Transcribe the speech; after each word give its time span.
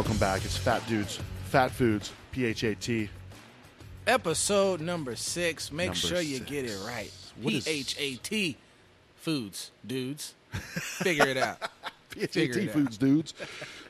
welcome 0.00 0.16
back. 0.16 0.42
It's 0.46 0.56
Fat 0.56 0.82
Dudes, 0.88 1.20
Fat 1.50 1.70
Foods, 1.70 2.10
P 2.32 2.46
H 2.46 2.64
A 2.64 2.74
T. 2.74 3.10
Episode 4.06 4.80
number 4.80 5.14
six. 5.14 5.70
Make 5.70 5.88
Number 5.88 5.96
sure 5.98 6.20
you 6.22 6.36
six. 6.38 6.50
get 6.50 6.64
it 6.64 6.78
right. 6.86 7.12
P 7.46 7.62
H 7.66 7.96
A 7.98 8.14
T 8.14 8.56
Foods, 9.16 9.72
dudes. 9.86 10.32
Figure 10.52 11.26
it 11.26 11.36
out. 11.36 11.58
P 12.08 12.22
H 12.22 12.34
A 12.38 12.48
T 12.48 12.60
it 12.60 12.68
out. 12.68 12.72
Foods, 12.72 12.96
dudes. 12.96 13.34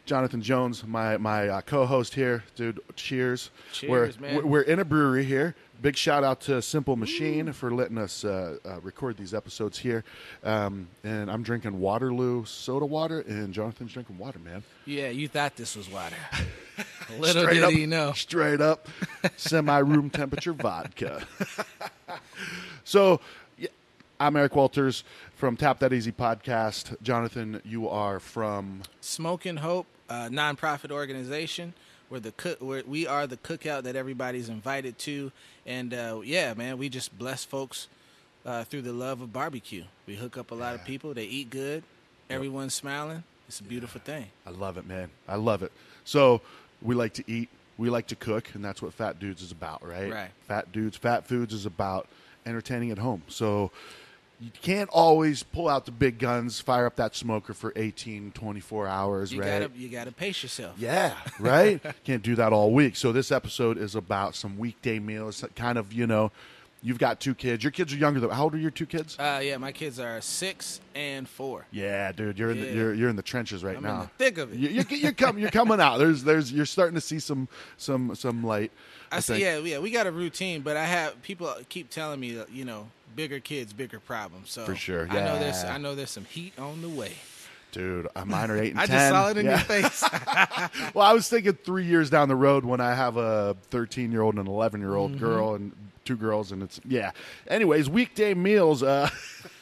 Jonathan 0.05 0.43
Jones, 0.43 0.85
my 0.85 1.17
my 1.17 1.47
uh, 1.49 1.61
co-host 1.61 2.13
here, 2.15 2.43
dude. 2.57 2.81
Cheers. 2.97 3.53
Cheers, 3.71 4.19
we're, 4.19 4.27
man. 4.27 4.35
we're- 4.35 4.49
We're 4.49 4.63
in 4.63 4.81
a 4.81 4.85
brewery 4.85 5.23
here. 5.25 5.55
Big 5.81 5.97
shout 5.97 6.23
out 6.23 6.43
to 6.43 6.61
Simple 6.61 6.95
Machine 6.95 7.55
for 7.55 7.71
letting 7.71 7.97
us 7.97 8.23
uh, 8.23 8.59
uh, 8.67 8.81
record 8.81 9.17
these 9.17 9.33
episodes 9.33 9.79
here. 9.79 10.05
Um, 10.45 10.89
and 11.05 11.31
I'm 11.31 11.43
drinking 11.43 11.81
Waterloo 11.81 12.45
soda 12.45 12.85
water, 12.85 13.21
and 13.21 13.55
Jonathan's 13.55 13.95
drinking 13.95 14.19
water, 14.19 14.39
man. 14.39 14.63
Yeah, 14.85 15.09
you 15.09 15.27
thought 15.27 15.57
this 15.57 15.77
was 15.77 15.89
water. 15.89 16.17
Little 17.19 17.43
Straight 17.43 17.55
did 17.55 17.63
up, 17.65 17.71
he 17.71 17.87
know. 17.87 18.13
Straight 18.13 18.61
up, 18.61 18.89
semi 19.37 19.79
room 19.79 20.11
temperature 20.11 20.53
vodka. 20.53 21.23
so, 22.85 23.21
yeah, 23.57 23.69
I'm 24.19 24.37
Eric 24.37 24.55
Walters 24.57 25.05
from 25.37 25.57
Tap 25.57 25.79
That 25.79 25.93
Easy 25.95 26.13
podcast. 26.13 27.01
Jonathan, 27.03 27.63
you 27.65 27.89
are 27.89 28.21
from 28.21 28.83
Smoking 29.01 29.57
Hope, 29.57 29.87
uh, 30.11 30.29
nonprofit 30.29 30.91
organization. 30.91 31.73
We're 32.11 32.21
the 32.21 32.33
cook. 32.33 32.61
We're, 32.61 32.83
we 32.85 33.07
are 33.07 33.27
the 33.27 33.37
cookout 33.37 33.85
that 33.85 33.95
everybody's 33.95 34.49
invited 34.49 34.99
to, 34.99 35.31
and 35.65 35.95
uh, 35.95 36.21
yeah, 36.25 36.53
man, 36.55 36.77
we 36.77 36.89
just 36.89 37.17
bless 37.17 37.45
folks 37.45 37.87
uh, 38.45 38.65
through 38.65 38.83
the 38.83 38.93
love 38.93 39.21
of 39.21 39.33
barbecue. 39.33 39.85
We 40.07 40.17
hook 40.17 40.37
up 40.37 40.51
a 40.51 40.55
lot 40.55 40.75
of 40.75 40.85
people. 40.85 41.15
They 41.15 41.25
eat 41.25 41.51
good. 41.51 41.85
Everyone's 42.29 42.75
smiling. 42.75 43.23
It's 43.47 43.61
a 43.61 43.65
beautiful 43.65 44.01
thing. 44.01 44.27
I 44.47 44.51
love 44.51 44.77
it, 44.77 44.87
man. 44.87 45.11
I 45.29 45.37
love 45.37 45.63
it. 45.63 45.73
So 46.05 46.41
we 46.83 46.95
like 46.95 47.15
to 47.15 47.25
eat, 47.29 47.49
we 47.79 47.91
like 47.91 48.09
to 48.09 48.17
cook, 48.17 48.49
and 48.55 48.65
that's 48.65 48.83
what 48.83 48.93
Fat 48.93 49.21
Dudes 49.21 49.43
is 49.43 49.53
about, 49.53 49.87
right? 49.87 50.13
Right. 50.13 50.31
Fat 50.49 50.73
Dudes, 50.73 50.97
Fat 50.97 51.27
Foods 51.27 51.55
is 51.55 51.67
about 51.67 52.09
entertaining 52.45 52.91
at 52.91 52.99
home. 52.99 53.23
So 53.29 53.71
you 54.41 54.51
can't 54.63 54.89
always 54.91 55.43
pull 55.43 55.69
out 55.69 55.85
the 55.85 55.91
big 55.93 56.19
guns, 56.19 56.61
fire 56.61 56.87
up 56.87 56.97
that 56.97 57.15
smoker 57.15 57.53
for 57.53 57.73
18, 57.77 58.33
24 58.33 58.87
hours, 58.87 59.33
You 59.33 59.41
right? 59.41 59.61
gotta 59.61 59.71
you 59.77 59.89
gotta 59.89 60.13
pace 60.13 60.43
yourself. 60.43 60.77
Yeah, 60.79 61.15
right? 61.39 61.81
Can't 62.05 62.23
do 62.23 62.35
that 62.37 62.53
all 62.53 62.73
week. 62.73 62.97
So 62.97 63.13
this 63.13 63.31
episode 63.31 63.77
is 63.77 63.95
about 63.95 64.35
some 64.35 64.57
weekday 64.59 64.99
meals, 64.99 65.45
kind 65.57 65.77
of, 65.77 65.93
you 65.93 66.07
know, 66.07 66.33
you've 66.83 66.99
got 66.99 67.21
two 67.21 67.35
kids. 67.35 67.63
Your 67.65 67.71
kids 67.71 67.93
are 67.93 67.97
younger 67.97 68.21
than 68.21 68.31
how 68.31 68.45
old 68.45 68.55
are 68.55 68.59
your 68.59 68.71
two 68.71 68.87
kids? 68.87 69.17
Uh, 69.19 69.41
yeah, 69.43 69.57
my 69.59 69.73
kids 69.73 69.99
are 70.01 70.21
six 70.21 70.81
and 70.95 71.29
four. 71.29 71.67
yeah, 71.71 72.13
dude, 72.13 72.39
you're 72.39 72.51
in 72.51 72.61
the 72.61 72.73
you're 72.73 72.95
you're 72.95 73.09
in 73.11 73.17
the 73.17 73.23
trenches 73.23 73.63
right 73.65 73.77
I'm 73.77 73.83
now. 73.83 73.95
in 73.95 74.01
the 74.01 74.07
thick 74.19 74.39
of 74.39 74.53
it. 74.53 74.59
You, 74.59 74.69
you, 74.69 74.85
you're 74.97 75.13
coming. 75.25 75.43
You're 75.43 75.51
coming 75.51 75.81
out. 75.81 75.99
There's, 75.99 76.25
there's. 76.25 76.53
You're 76.53 76.67
starting 76.67 76.95
to 76.95 77.01
see 77.01 77.19
some, 77.19 77.49
some, 77.77 78.15
some 78.15 78.45
light. 78.45 78.73
I, 79.13 79.17
I 79.17 79.21
see. 79.21 79.41
Yeah, 79.41 79.59
yeah, 79.59 79.79
we 79.79 79.91
got 79.91 80.07
a 80.07 80.13
routine, 80.13 80.61
but 80.63 80.77
I 80.77 80.85
have 80.85 81.21
people 81.23 81.53
keep 81.69 81.91
telling 81.91 82.21
me, 82.21 82.33
that, 82.33 82.51
you 82.53 82.65
know, 82.65 82.89
bigger 83.17 83.41
kids, 83.41 83.73
bigger 83.73 83.99
problems. 84.01 84.51
So 84.51 84.65
For 84.65 84.75
sure, 84.77 85.09
I 85.11 85.15
know 85.15 85.39
there's. 85.39 85.65
I 85.65 85.79
know 85.79 85.95
there's 85.95 86.11
some 86.11 86.25
heat 86.27 86.59
on 86.59 86.81
the 86.83 86.89
way. 86.89 87.13
dude. 87.73 88.07
Mine 88.25 88.51
are 88.51 88.57
eight 88.57 88.71
and 88.73 88.81
I 88.81 88.87
ten. 88.87 88.97
just 88.97 89.09
saw 89.11 89.29
it 89.31 89.37
in 89.37 89.47
Yeah. 89.47 89.51
your 89.53 89.59
face. 89.61 90.05
well, 90.95 91.07
I 91.07 91.13
was 91.13 91.29
thinking 91.29 91.55
three 91.55 91.85
years 91.87 92.09
down 92.11 92.29
the 92.29 92.37
road 92.37 92.65
when 92.65 92.81
I 92.81 92.95
have 92.95 93.17
a 93.17 93.57
13 93.71 94.13
year 94.13 94.23
old 94.23 94.37
and 94.37 94.47
an 94.47 94.53
11 94.53 94.81
year 94.81 94.91
Mm-hmm. 94.91 94.99
old 94.99 95.19
girl 95.19 95.55
and 95.55 95.73
two 96.05 96.17
girls, 96.17 96.53
and 96.53 96.63
it's 96.63 96.81
yeah. 96.87 97.11
Anyways, 97.47 97.89
weekday 97.89 98.35
meals. 98.35 98.83
Uh, 98.83 99.09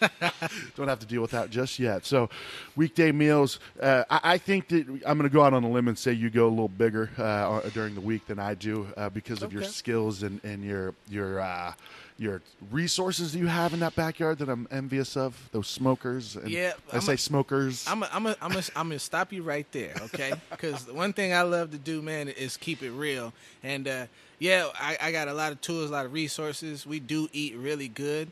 don't 0.77 0.89
have 0.89 0.99
to 1.01 1.07
deal 1.07 1.23
with 1.23 1.33
that 1.33 1.51
just 1.51 1.79
yet. 1.79 2.05
So, 2.07 2.29
weekday 2.77 3.13
meals. 3.13 3.59
Uh, 3.81 4.05
I, 4.11 4.21
I 4.35 4.39
think 4.39 4.69
that 4.69 4.87
I'm 5.07 5.19
going 5.19 5.29
to 5.29 5.35
go 5.35 5.43
out 5.43 5.53
on 5.55 5.65
a 5.65 5.71
limb 5.71 5.89
and 5.89 5.99
say 5.99 6.13
you 6.13 6.31
go 6.31 6.47
a 6.47 6.51
little 6.51 6.69
bigger 6.69 7.11
uh, 7.19 7.61
during 7.71 7.95
the 7.95 8.01
week 8.01 8.27
than 8.27 8.39
I 8.39 8.55
do 8.55 8.87
uh, 8.97 9.09
because 9.11 9.43
of 9.43 9.53
your 9.53 9.65
skills 9.65 10.23
and 10.23 10.43
and 10.45 10.65
your 10.65 10.95
your. 11.09 11.41
Uh, 11.41 11.73
your 12.21 12.43
resources 12.73 13.33
that 13.33 13.39
you 13.39 13.47
have 13.47 13.73
in 13.73 13.79
that 13.79 13.95
backyard 13.95 14.39
that 14.39 14.49
I'm 14.49 14.67
envious 14.73 15.17
of, 15.17 15.49
those 15.53 15.69
smokers. 15.69 16.35
And 16.35 16.51
Yeah, 16.51 16.73
I 16.93 16.97
I'm 16.97 17.01
say 17.03 17.13
a- 17.15 17.17
smokers. 17.17 17.87
I'm 17.87 18.03
a, 18.03 18.09
I'm 18.13 18.27
a, 18.27 18.37
I'm 18.43 18.51
a, 18.57 18.63
I'm 18.75 18.89
gonna 18.89 18.99
stop 18.99 19.33
you 19.33 19.45
right 19.45 19.71
there, 19.71 19.95
okay? 20.03 20.33
Because 20.51 20.91
one 20.91 21.13
thing 21.13 21.33
I 21.33 21.43
love 21.43 21.71
to 21.71 21.79
do, 21.79 22.03
man, 22.03 22.27
is 22.27 22.57
keep 22.57 22.83
it 22.83 22.91
real. 22.91 23.33
And 23.63 23.87
uh, 23.87 24.07
yeah, 24.39 24.69
I, 24.75 24.97
I 25.01 25.13
got 25.13 25.29
a 25.29 25.35
lot 25.35 25.53
of 25.53 25.61
tools, 25.61 25.91
a 25.91 25.93
lot 25.93 26.07
of 26.07 26.13
resources. 26.13 26.87
We 26.87 27.01
do 27.01 27.29
eat 27.33 27.57
really 27.57 27.89
good, 27.89 28.31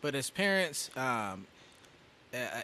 but 0.00 0.14
as 0.14 0.30
parents, 0.30 0.90
um, 0.96 1.46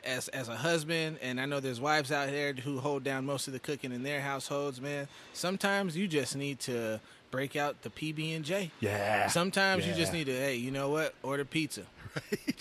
as 0.05 0.29
as 0.29 0.49
a 0.49 0.57
husband, 0.57 1.19
and 1.23 1.41
I 1.41 1.47
know 1.47 1.61
there's 1.61 1.81
wives 1.81 2.11
out 2.11 2.29
there 2.29 2.53
who 2.53 2.81
hold 2.81 3.05
down 3.05 3.25
most 3.25 3.47
of 3.47 3.53
the 3.53 3.61
cooking 3.61 3.93
in 3.93 4.03
their 4.03 4.21
households, 4.21 4.81
man. 4.81 5.09
Sometimes 5.33 5.97
you 5.97 6.09
just 6.09 6.37
need 6.37 6.59
to 6.61 7.01
break 7.31 7.55
out 7.55 7.83
the 7.83 7.91
PB 7.91 8.37
and 8.37 8.45
J. 8.45 8.71
yeah. 8.81 9.29
Sometimes 9.29 9.87
you 9.87 9.95
just 9.95 10.13
need 10.13 10.25
to, 10.27 10.33
hey, 10.33 10.57
you 10.57 10.71
know 10.73 10.91
what? 10.91 11.15
Order 11.23 11.45
pizza. 11.45 11.83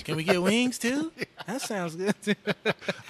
Can 0.03 0.15
we 0.15 0.23
get 0.23 0.41
wings 0.43 0.77
too? 0.77 1.11
That 1.47 1.61
sounds 1.61 1.95
good. 1.95 2.13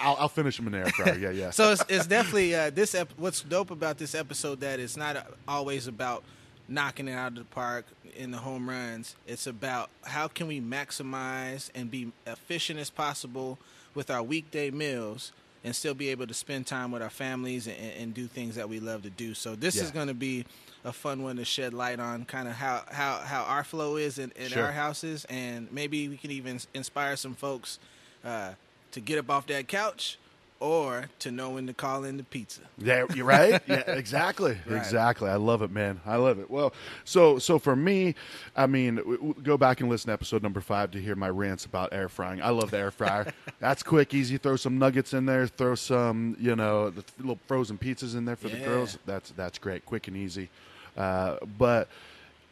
I'll, 0.00 0.16
I'll 0.20 0.28
finish 0.28 0.56
them 0.56 0.66
in 0.68 0.72
the 0.72 0.78
air 0.78 0.86
fryer. 0.86 1.18
Yeah, 1.18 1.30
yeah. 1.30 1.50
so 1.50 1.72
it's, 1.72 1.84
it's 1.88 2.06
definitely 2.06 2.54
uh, 2.54 2.70
this. 2.70 2.94
Ep- 2.94 3.12
what's 3.18 3.42
dope 3.42 3.70
about 3.70 3.98
this 3.98 4.14
episode 4.14 4.60
that 4.60 4.80
it's 4.80 4.96
not 4.96 5.26
always 5.46 5.86
about 5.86 6.24
knocking 6.70 7.08
it 7.08 7.12
out 7.12 7.32
of 7.32 7.38
the 7.38 7.44
park 7.44 7.84
in 8.16 8.30
the 8.30 8.38
home 8.38 8.68
runs. 8.70 9.16
It's 9.26 9.46
about 9.46 9.90
how 10.04 10.28
can 10.28 10.46
we 10.46 10.60
maximize 10.60 11.68
and 11.74 11.90
be 11.90 12.12
efficient 12.26 12.78
as 12.78 12.88
possible 12.90 13.58
with 13.94 14.10
our 14.10 14.22
weekday 14.22 14.70
meals 14.70 15.32
and 15.64 15.76
still 15.76 15.92
be 15.94 16.08
able 16.08 16.26
to 16.26 16.32
spend 16.32 16.66
time 16.66 16.90
with 16.92 17.02
our 17.02 17.10
families 17.10 17.66
and, 17.66 17.76
and 17.98 18.14
do 18.14 18.26
things 18.26 18.54
that 18.54 18.68
we 18.68 18.80
love 18.80 19.02
to 19.02 19.10
do. 19.10 19.34
So 19.34 19.54
this 19.54 19.76
Yeah. 19.76 19.82
is 19.82 19.90
going 19.90 20.06
to 20.08 20.14
be 20.14 20.46
a 20.84 20.92
fun 20.92 21.22
one 21.22 21.36
to 21.36 21.44
shed 21.44 21.74
light 21.74 22.00
on 22.00 22.24
kind 22.24 22.48
of 22.48 22.54
how, 22.54 22.84
how, 22.90 23.18
how 23.18 23.42
our 23.42 23.64
flow 23.64 23.96
is 23.96 24.18
in, 24.18 24.32
in 24.36 24.48
Sure. 24.48 24.64
our 24.66 24.72
houses 24.72 25.26
and 25.28 25.70
maybe 25.70 26.08
we 26.08 26.16
can 26.16 26.30
even 26.30 26.58
inspire 26.72 27.16
some 27.16 27.34
folks 27.34 27.78
uh, 28.24 28.52
to 28.92 29.00
get 29.00 29.18
up 29.18 29.28
off 29.28 29.46
that 29.48 29.68
couch 29.68 30.18
or 30.60 31.06
to 31.20 31.30
know 31.30 31.50
when 31.50 31.66
to 31.66 31.72
call 31.72 32.04
in 32.04 32.18
the 32.18 32.22
pizza. 32.22 32.60
Yeah, 32.78 33.06
you're 33.14 33.24
right. 33.24 33.60
Yeah, 33.66 33.76
exactly, 33.90 34.58
Right. 34.66 34.76
exactly. 34.76 35.28
I 35.30 35.36
love 35.36 35.62
it, 35.62 35.70
man. 35.70 36.00
I 36.06 36.16
love 36.16 36.38
it. 36.38 36.50
Well, 36.50 36.72
so 37.04 37.38
so 37.38 37.58
for 37.58 37.74
me, 37.74 38.14
I 38.54 38.66
mean, 38.66 38.96
w- 38.96 39.16
w- 39.16 39.34
go 39.42 39.56
back 39.56 39.80
and 39.80 39.88
listen 39.88 40.08
to 40.08 40.12
episode 40.12 40.42
number 40.42 40.60
five 40.60 40.90
to 40.92 41.00
hear 41.00 41.16
my 41.16 41.30
rants 41.30 41.64
about 41.64 41.92
air 41.92 42.08
frying. 42.10 42.42
I 42.42 42.50
love 42.50 42.70
the 42.70 42.78
air 42.78 42.90
fryer. 42.90 43.32
That's 43.58 43.82
quick, 43.82 44.12
easy. 44.14 44.36
Throw 44.36 44.56
some 44.56 44.78
nuggets 44.78 45.14
in 45.14 45.24
there. 45.26 45.46
Throw 45.46 45.74
some, 45.74 46.36
you 46.38 46.54
know, 46.54 46.90
the 46.90 47.04
little 47.18 47.38
frozen 47.46 47.78
pizzas 47.78 48.14
in 48.14 48.24
there 48.26 48.36
for 48.36 48.48
the 48.50 48.58
girls. 48.58 48.98
That's 49.06 49.30
that's 49.30 49.58
great, 49.58 49.86
quick 49.86 50.08
and 50.08 50.16
easy. 50.16 50.50
Uh, 50.96 51.36
but 51.56 51.88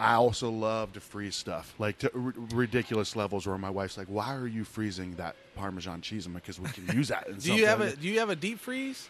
I 0.00 0.14
also 0.14 0.50
love 0.50 0.92
to 0.92 1.00
freeze 1.00 1.34
stuff, 1.34 1.74
like 1.78 1.98
to 1.98 2.10
r- 2.14 2.32
ridiculous 2.52 3.16
levels 3.16 3.46
where 3.46 3.58
my 3.58 3.70
wife's 3.70 3.98
like, 3.98 4.06
"Why 4.06 4.34
are 4.34 4.46
you 4.46 4.62
freezing 4.64 5.16
that 5.16 5.34
Parmesan 5.56 6.02
cheese?" 6.02 6.24
I'm 6.26 6.34
like, 6.34 6.44
"Because 6.44 6.60
we 6.60 6.68
can 6.70 6.86
use 6.96 7.08
that." 7.08 7.26
In 7.26 7.38
Do 7.38 7.54
you 7.54 7.66
have 7.66 7.80
something." 7.80 7.98
a 7.98 8.00
Do 8.02 8.08
you 8.08 8.20
have 8.20 8.30
a 8.30 8.36
deep 8.36 8.60
freeze? 8.60 9.08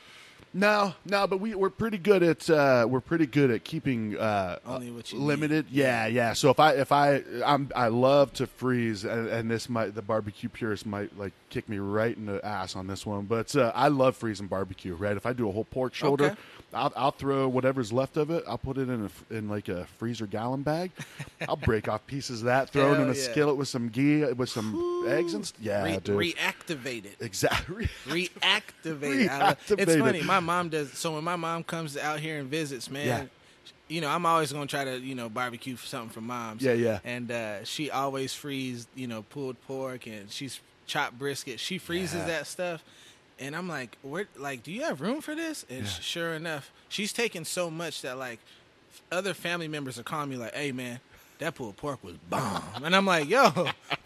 No, 0.54 0.94
no, 1.04 1.26
but 1.26 1.40
we 1.40 1.54
we're 1.54 1.68
pretty 1.70 1.98
good 1.98 2.22
at 2.22 2.48
uh, 2.48 2.86
we're 2.88 3.00
pretty 3.02 3.26
good 3.26 3.50
at 3.50 3.64
keeping 3.64 4.16
uh, 4.18 4.58
Only 4.66 4.90
what 4.90 5.12
you 5.12 5.18
limited. 5.18 5.66
Yeah, 5.70 6.06
yeah. 6.06 6.32
So 6.32 6.48
if 6.50 6.58
I 6.58 6.72
if 6.72 6.90
I 6.90 7.22
I'm 7.44 7.70
I 7.76 7.88
love 7.88 8.32
to 8.34 8.46
freeze, 8.46 9.04
and, 9.04 9.28
and 9.28 9.50
this 9.50 9.68
might 9.68 9.94
the 9.94 10.02
barbecue 10.02 10.48
purist 10.48 10.86
might 10.86 11.16
like 11.18 11.32
kick 11.50 11.68
me 11.68 11.78
right 11.78 12.16
in 12.16 12.26
the 12.26 12.44
ass 12.44 12.76
on 12.76 12.86
this 12.86 13.04
one, 13.04 13.26
but 13.26 13.54
uh, 13.54 13.72
I 13.74 13.88
love 13.88 14.16
freezing 14.16 14.46
barbecue. 14.46 14.94
Right, 14.94 15.16
if 15.16 15.26
I 15.26 15.32
do 15.34 15.48
a 15.48 15.52
whole 15.52 15.64
pork 15.64 15.94
shoulder, 15.94 16.24
Okay. 16.26 16.36
I'll, 16.74 16.92
I'll 16.96 17.10
throw 17.12 17.46
whatever's 17.48 17.92
left 17.92 18.16
of 18.16 18.30
it. 18.30 18.44
I'll 18.48 18.58
put 18.58 18.78
it 18.78 18.88
in 18.88 19.08
a 19.30 19.34
in 19.34 19.48
like 19.48 19.68
a 19.68 19.84
freezer 19.98 20.26
gallon 20.26 20.62
bag. 20.62 20.90
I'll 21.46 21.56
break 21.70 21.88
off 21.88 22.06
pieces 22.06 22.40
of 22.40 22.46
that, 22.46 22.70
throw 22.70 22.94
it 22.94 23.00
in 23.00 23.08
a 23.10 23.14
yeah. 23.14 23.22
skillet 23.30 23.56
with 23.56 23.68
some 23.68 23.88
ghee 23.90 24.24
with 24.32 24.48
some 24.48 25.04
eggs 25.08 25.34
and 25.34 25.50
yeah, 25.60 25.84
Re- 25.84 25.98
dude. 25.98 26.16
reactivate 26.18 27.04
it. 27.04 27.16
exactly. 27.20 27.88
Reactivate. 28.06 29.58
it. 29.70 29.78
It's 29.78 29.96
funny. 29.96 30.22
My 30.28 30.40
mom 30.40 30.68
does. 30.68 30.92
So 30.92 31.14
when 31.14 31.24
my 31.24 31.36
mom 31.36 31.64
comes 31.64 31.96
out 31.96 32.20
here 32.20 32.38
and 32.38 32.48
visits, 32.48 32.90
man, 32.90 33.06
Yeah. 33.06 33.24
you 33.88 34.00
know, 34.00 34.08
I'm 34.08 34.24
always 34.26 34.52
gonna 34.52 34.66
try 34.66 34.84
to, 34.84 34.98
you 34.98 35.14
know, 35.14 35.28
barbecue 35.28 35.74
for 35.76 35.86
something 35.86 36.10
for 36.10 36.20
moms. 36.20 36.62
Yeah, 36.62 36.74
yeah. 36.74 37.00
And 37.04 37.30
uh, 37.30 37.64
she 37.64 37.90
always 37.90 38.32
frees, 38.34 38.86
you 38.94 39.06
know, 39.06 39.22
pulled 39.22 39.60
pork 39.66 40.06
and 40.06 40.30
she's 40.30 40.60
chopped 40.86 41.18
brisket. 41.18 41.58
She 41.60 41.78
freezes 41.78 42.20
Yeah. 42.20 42.26
that 42.26 42.46
stuff. 42.46 42.84
And 43.40 43.54
I'm 43.56 43.68
like, 43.68 43.96
where? 44.02 44.26
Like, 44.36 44.62
do 44.62 44.72
you 44.72 44.82
have 44.82 45.00
room 45.00 45.20
for 45.20 45.34
this? 45.34 45.64
And 45.70 45.84
Yeah. 45.84 45.90
sure 46.00 46.34
enough, 46.34 46.70
she's 46.88 47.12
taking 47.12 47.44
so 47.44 47.70
much 47.70 48.02
that 48.02 48.18
like 48.18 48.40
other 49.12 49.32
family 49.34 49.68
members 49.68 49.98
are 49.98 50.02
calling 50.02 50.28
me 50.30 50.36
like, 50.36 50.54
"Hey, 50.54 50.72
man, 50.72 50.98
that 51.38 51.54
pulled 51.54 51.76
pork 51.76 52.02
was 52.04 52.16
bomb." 52.30 52.62
And 52.84 52.94
I'm 52.94 53.06
like, 53.06 53.28
"Yo, 53.28 53.48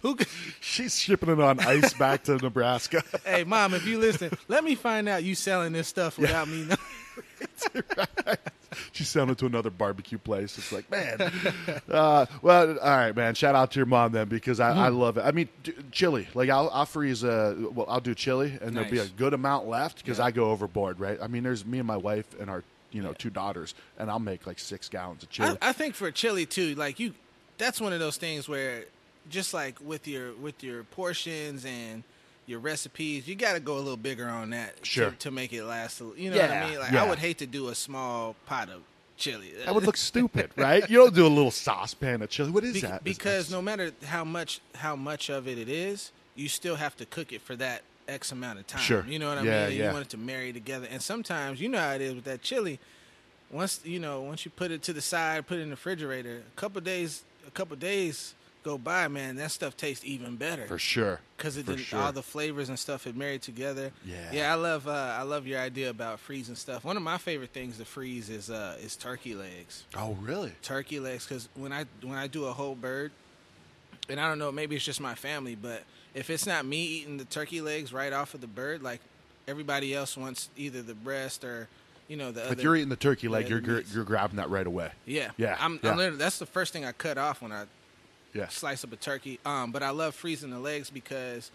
who?" 0.02 0.14
Could, 0.17 0.26
She's 0.61 0.99
shipping 0.99 1.29
it 1.31 1.40
on 1.40 1.61
ice 1.61 1.93
back 1.94 2.25
to 2.25 2.37
Nebraska. 2.37 3.02
hey, 3.25 3.44
mom, 3.44 3.75
if 3.75 3.87
you 3.87 3.99
listen, 3.99 4.31
let 4.49 4.64
me 4.64 4.75
find 4.75 5.08
out 5.08 5.23
you 5.25 5.34
selling 5.34 5.73
this 5.73 5.88
stuff 5.88 6.19
without 6.19 6.49
me 6.49 6.64
knowing. 6.64 6.79
She's 8.93 9.08
selling 9.08 9.31
it 9.31 9.38
to 9.38 9.46
another 9.46 9.69
barbecue 9.70 10.17
place. 10.19 10.56
It's 10.56 10.73
like, 10.73 10.90
man. 10.90 11.19
Uh, 11.90 12.25
well, 12.40 12.79
all 12.79 12.96
right, 12.96 13.14
man. 13.14 13.34
Shout 13.34 13.55
out 13.55 13.70
to 13.73 13.79
your 13.79 13.87
mom 13.87 14.12
then 14.12 14.29
because 14.29 14.61
I, 14.61 14.87
I 14.87 14.88
love 14.88 15.19
it. 15.19 15.23
I 15.23 15.31
mean, 15.32 15.49
d- 15.62 15.75
chili. 15.90 16.26
Like 16.34 16.49
I'll, 16.49 16.70
I'll 16.70 16.87
freeze. 16.87 17.23
Uh, 17.23 17.55
well, 17.73 17.87
I'll 17.88 18.00
do 18.00 18.14
chili, 18.14 18.58
and 18.62 18.75
there'll 18.76 18.90
be 18.90 18.99
a 18.99 19.06
good 19.06 19.34
amount 19.34 19.69
left 19.69 19.99
because 19.99 20.19
Yeah. 20.19 20.25
I 20.26 20.31
go 20.31 20.50
overboard. 20.50 21.00
Right. 21.00 21.19
I 21.20 21.26
mean, 21.26 21.43
there's 21.43 21.67
me 21.67 21.79
and 21.79 21.87
my 21.87 21.96
wife 21.99 22.26
and 22.40 22.49
our 22.49 22.64
you 22.92 23.02
know 23.02 23.12
two 23.12 23.30
daughters, 23.30 23.74
and 23.98 24.10
I'll 24.10 24.18
make 24.18 24.46
like 24.46 24.58
six 24.58 24.88
gallons 24.88 25.22
of 25.22 25.30
chili. 25.30 25.56
I, 25.60 25.70
I 25.70 25.72
think 25.72 25.94
for 25.94 26.10
chili 26.10 26.46
too, 26.46 26.74
like 26.76 27.00
you, 27.00 27.14
that's 27.58 27.80
one 27.80 27.92
of 27.92 28.00
those 28.00 28.16
things 28.16 28.48
where, 28.48 28.84
just 29.30 29.52
like 29.54 29.78
with 29.80 30.06
your 30.06 30.34
with 30.34 30.62
your 30.62 30.84
portions 30.84 31.64
and 31.64 32.02
your 32.46 32.58
recipes, 32.60 33.26
you 33.28 33.34
got 33.34 33.52
to 33.54 33.60
go 33.60 33.74
a 33.76 33.78
little 33.78 33.96
bigger 33.96 34.28
on 34.28 34.50
that 34.50 34.84
Sure. 34.84 35.10
to, 35.10 35.16
to 35.16 35.30
make 35.30 35.52
it 35.52 35.64
last. 35.64 36.00
a- 36.00 36.12
You 36.16 36.30
know 36.30 36.38
what 36.38 36.50
I 36.50 36.68
mean? 36.70 36.78
Like 36.78 36.92
yeah. 36.92 37.04
I 37.04 37.08
would 37.08 37.20
hate 37.20 37.38
to 37.38 37.46
do 37.46 37.68
a 37.68 37.74
small 37.74 38.34
pot 38.46 38.68
of 38.68 38.82
chili. 39.16 39.52
that 39.64 39.72
would 39.72 39.84
look 39.84 39.96
stupid, 39.96 40.50
right? 40.56 40.88
You 40.90 40.98
don't 40.98 41.14
do 41.14 41.24
a 41.24 41.28
little 41.28 41.52
saucepan 41.52 42.20
of 42.20 42.30
chili. 42.30 42.50
What 42.50 42.64
is 42.64 42.74
Be- 42.74 42.80
that? 42.80 43.04
because 43.04 43.46
It's- 43.46 43.50
no 43.50 43.62
matter 43.62 43.92
how 44.04 44.24
much 44.24 44.60
how 44.74 44.96
much 44.96 45.30
of 45.30 45.46
it 45.46 45.56
it 45.56 45.68
is, 45.68 46.10
you 46.34 46.48
still 46.48 46.76
have 46.76 46.96
to 46.96 47.06
cook 47.06 47.32
it 47.32 47.40
for 47.42 47.54
that 47.56 47.82
X 48.08 48.32
amount 48.32 48.58
of 48.58 48.66
time. 48.66 48.81
Sure. 48.82 49.04
You 49.08 49.19
know 49.19 49.28
what 49.28 49.38
I 49.38 49.43
Yeah, 49.43 49.69
mean? 49.69 49.78
yeah. 49.78 49.87
You 49.88 49.93
want 49.93 50.06
it 50.06 50.10
to 50.10 50.16
marry 50.19 50.52
together. 50.52 50.87
And 50.90 51.00
sometimes 51.02 51.60
you 51.60 51.69
know 51.69 51.78
how 51.78 51.93
it 51.93 52.00
is 52.00 52.14
with 52.14 52.25
that 52.25 52.43
chili. 52.43 52.78
Once 53.50 53.81
you 53.84 53.99
know, 54.00 54.22
once 54.22 54.44
you 54.44 54.50
put 54.50 54.70
it 54.70 54.82
to 54.84 54.93
the 54.93 55.02
side, 55.02 55.46
put 55.46 55.58
it 55.58 55.62
in 55.62 55.69
the 55.69 55.75
refrigerator, 55.75 56.43
a 56.56 56.60
couple 56.60 56.81
days 56.81 57.22
a 57.46 57.50
couple 57.50 57.76
days 57.76 58.34
go 58.62 58.78
by, 58.78 59.08
man, 59.08 59.34
that 59.37 59.50
stuff 59.50 59.76
tastes 59.76 60.04
even 60.04 60.37
better. 60.37 60.64
for 60.69 60.78
sure, 60.78 61.19
Because 61.37 61.56
it 61.56 61.66
did, 61.66 61.81
sure. 61.81 61.99
all 61.99 62.12
the 62.12 62.22
flavors 62.22 62.69
and 62.69 62.78
stuff 62.78 63.02
had 63.02 63.16
married 63.16 63.43
together. 63.43 63.90
Yeah. 64.06 64.14
yeah. 64.32 64.52
I 64.52 64.55
love 64.55 64.87
uh, 64.87 65.16
I 65.19 65.22
love 65.22 65.46
your 65.48 65.58
idea 65.60 65.90
about 65.90 66.20
freezing 66.20 66.55
stuff. 66.55 66.84
One 66.84 66.96
of 66.96 67.02
my 67.02 67.19
favorite 67.19 67.50
things 67.50 67.76
to 67.78 67.84
freeze 67.84 68.31
is 68.31 68.50
uh, 68.50 68.76
is 68.81 68.96
turkey 68.96 69.34
legs 69.34 69.84
oh, 69.96 70.16
really? 70.22 70.52
turkey 70.62 70.98
legs 71.00 71.26
because 71.26 71.48
when 71.55 71.72
I 71.72 71.84
when 72.02 72.16
I 72.16 72.26
do 72.28 72.44
a 72.46 72.52
whole 72.52 72.75
bird, 72.76 73.10
and 74.08 74.19
I 74.19 74.28
don't 74.28 74.38
know, 74.38 74.50
maybe 74.52 74.76
it's 74.76 74.84
just 74.84 75.00
my 75.00 75.14
family, 75.14 75.56
but 75.56 75.82
if 76.14 76.30
it's 76.30 76.46
not 76.46 76.64
me 76.66 76.82
eating 76.82 77.16
the 77.18 77.24
turkey 77.24 77.60
legs 77.60 77.92
right 77.92 78.12
off 78.12 78.34
of 78.34 78.40
the 78.40 78.46
bird, 78.46 78.82
like 78.82 79.00
everybody 79.48 79.94
else 79.94 80.16
wants 80.16 80.48
either 80.56 80.82
the 80.82 80.94
breast 80.94 81.44
or 81.44 81.68
you 82.08 82.16
know 82.16 82.30
the 82.32 82.44
If 82.44 82.50
other. 82.52 82.62
you're 82.62 82.76
eating 82.76 82.88
the 82.88 82.96
turkey 82.96 83.28
leg, 83.28 83.44
the 83.44 83.50
you're 83.50 83.60
meats. 83.60 83.94
you're 83.94 84.04
grabbing 84.04 84.36
that 84.36 84.50
right 84.50 84.66
away. 84.66 84.90
yeah, 85.06 85.30
Yeah, 85.36 85.56
I'm, 85.58 85.80
yeah. 85.82 85.90
I'm 85.90 85.96
literally 85.96 86.18
that's 86.18 86.38
the 86.38 86.46
first 86.46 86.72
thing 86.72 86.84
I 86.84 86.92
cut 86.92 87.16
off 87.18 87.40
when 87.42 87.52
I 87.52 87.64
Yeah, 88.34 88.48
slice 88.48 88.84
up 88.84 88.92
a 88.92 88.96
turkey. 88.96 89.38
Um, 89.46 89.72
but 89.72 89.82
I 89.82 89.90
love 89.90 90.14
freezing 90.14 90.50
the 90.50 90.58
legs 90.58 90.90
because 90.90 91.50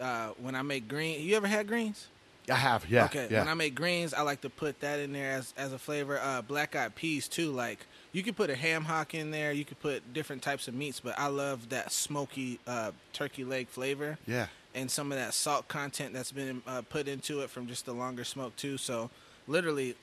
uh, 0.00 0.30
when 0.40 0.54
I 0.54 0.62
make 0.62 0.88
green, 0.88 1.20
you 1.20 1.36
ever 1.36 1.46
had 1.46 1.68
greens? 1.68 2.08
I 2.50 2.54
have. 2.56 2.88
Yeah, 2.90 3.04
Okay. 3.04 3.28
yeah. 3.30 3.40
When 3.40 3.48
I 3.48 3.54
make 3.54 3.74
greens, 3.76 4.12
I 4.12 4.22
like 4.22 4.40
to 4.40 4.50
put 4.50 4.80
that 4.80 4.98
in 4.98 5.12
there 5.12 5.32
as 5.32 5.54
as 5.56 5.72
a 5.72 5.78
flavor. 5.78 6.18
Uh, 6.20 6.42
black 6.42 6.74
eyed 6.74 6.94
peas 6.96 7.28
too. 7.28 7.52
Like 7.52 7.78
you 8.12 8.22
could 8.22 8.36
put 8.36 8.50
a 8.50 8.54
ham 8.56 8.84
hock 8.84 9.14
in 9.14 9.30
there. 9.30 9.52
You 9.52 9.64
could 9.64 9.80
put 9.80 10.12
different 10.12 10.42
types 10.42 10.68
of 10.68 10.74
meats, 10.74 11.00
but 11.00 11.18
I 11.18 11.28
love 11.28 11.68
that 11.70 11.92
smoky 11.92 12.58
uh, 12.66 12.92
turkey 13.12 13.44
leg 13.44 13.68
flavor 13.68 14.18
yeah. 14.26 14.46
and 14.74 14.90
some 14.90 15.10
of 15.12 15.18
that 15.18 15.32
salt 15.34 15.66
content 15.68 16.12
that's 16.12 16.32
been 16.32 16.62
uh, 16.66 16.82
put 16.88 17.08
into 17.08 17.40
it 17.40 17.50
from 17.50 17.66
just 17.66 17.86
the 17.86 17.92
longer 17.92 18.24
smoke 18.24 18.54
too. 18.56 18.76
So 18.78 19.10
literally. 19.46 19.96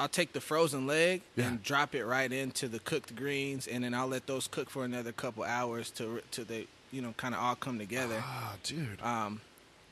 I'll 0.00 0.08
take 0.08 0.32
the 0.32 0.40
frozen 0.40 0.84
leg 0.88 1.22
Yeah. 1.36 1.46
and 1.48 1.62
drop 1.62 1.94
it 1.94 2.04
right 2.04 2.32
into 2.32 2.66
the 2.66 2.80
cooked 2.80 3.14
greens, 3.14 3.68
and 3.68 3.84
then 3.84 3.94
I'll 3.94 4.08
let 4.08 4.26
those 4.26 4.48
cook 4.48 4.68
for 4.68 4.84
another 4.84 5.12
couple 5.12 5.44
hours 5.44 5.90
to 5.92 6.20
to 6.32 6.42
they 6.44 6.66
you 6.90 7.02
know 7.02 7.14
kind 7.16 7.34
of 7.36 7.40
all 7.40 7.54
come 7.54 7.78
together. 7.78 8.16
Ah, 8.20 8.54
dude. 8.64 9.00
Um, 9.00 9.40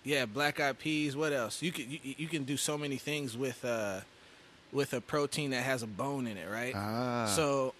yeah, 0.02 0.26
black 0.26 0.58
eyed 0.58 0.80
peas. 0.80 1.14
What 1.16 1.32
else? 1.32 1.62
You 1.62 1.70
can 1.70 1.88
you, 1.88 1.98
you 2.02 2.26
can 2.26 2.42
do 2.42 2.56
so 2.56 2.76
many 2.76 2.96
things 2.96 3.36
with 3.36 3.64
uh 3.64 4.00
with 4.72 4.92
a 4.94 5.00
protein 5.00 5.50
that 5.50 5.62
has 5.64 5.82
a 5.82 5.86
bone 5.86 6.26
in 6.26 6.36
it, 6.36 6.48
right? 6.50 6.74
ah. 6.76 7.26
So, 7.36 7.74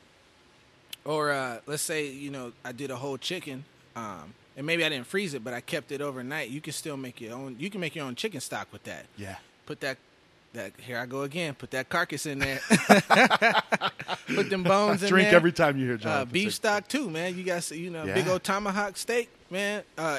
or 1.05 1.31
uh, 1.31 1.61
let's 1.67 1.83
say 1.83 2.07
you 2.09 2.31
know 2.31 2.53
I 2.65 2.73
did 2.73 2.91
a 2.91 2.97
whole 2.97 3.17
chicken, 3.19 3.65
um, 3.97 4.35
and 4.57 4.67
maybe 4.67 4.85
I 4.85 4.89
didn't 4.89 5.07
freeze 5.07 5.35
it, 5.35 5.43
but 5.45 5.55
I 5.55 5.61
kept 5.61 5.93
it 5.93 6.01
overnight. 6.01 6.51
You 6.51 6.61
can 6.61 6.73
still 6.73 6.97
make 6.97 7.21
your 7.21 7.35
own. 7.35 7.57
You 7.59 7.71
can 7.71 7.81
make 7.81 7.95
your 7.95 8.05
own 8.07 8.15
chicken 8.15 8.41
stock 8.41 8.69
with 8.73 8.85
that. 8.85 9.07
yeah. 9.17 9.37
Put 9.67 9.81
that. 9.81 9.99
That 10.53 10.73
here 10.79 10.99
I 10.99 11.07
go 11.07 11.23
again. 11.23 11.55
Put 11.55 11.71
that 11.73 11.89
carcass 11.89 12.27
in 12.27 12.41
there. 12.41 12.61
Put 14.35 14.51
them 14.51 14.63
bones 14.63 14.95
in 14.95 15.01
there. 15.01 15.09
Drink 15.09 15.29
there. 15.29 15.37
every 15.37 15.53
time 15.53 15.79
you 15.79 15.87
hear 15.87 15.99
Uh, 16.05 16.25
beef 16.25 16.55
stock 16.55 16.89
too, 16.89 17.09
man. 17.11 17.37
You 17.37 17.45
got 17.45 17.71
you 17.71 17.91
know 17.91 18.05
big 18.05 18.27
old 18.29 18.43
tomahawk 18.43 18.97
steak, 18.97 19.31
man. 19.51 19.83
Uh, 19.97 20.19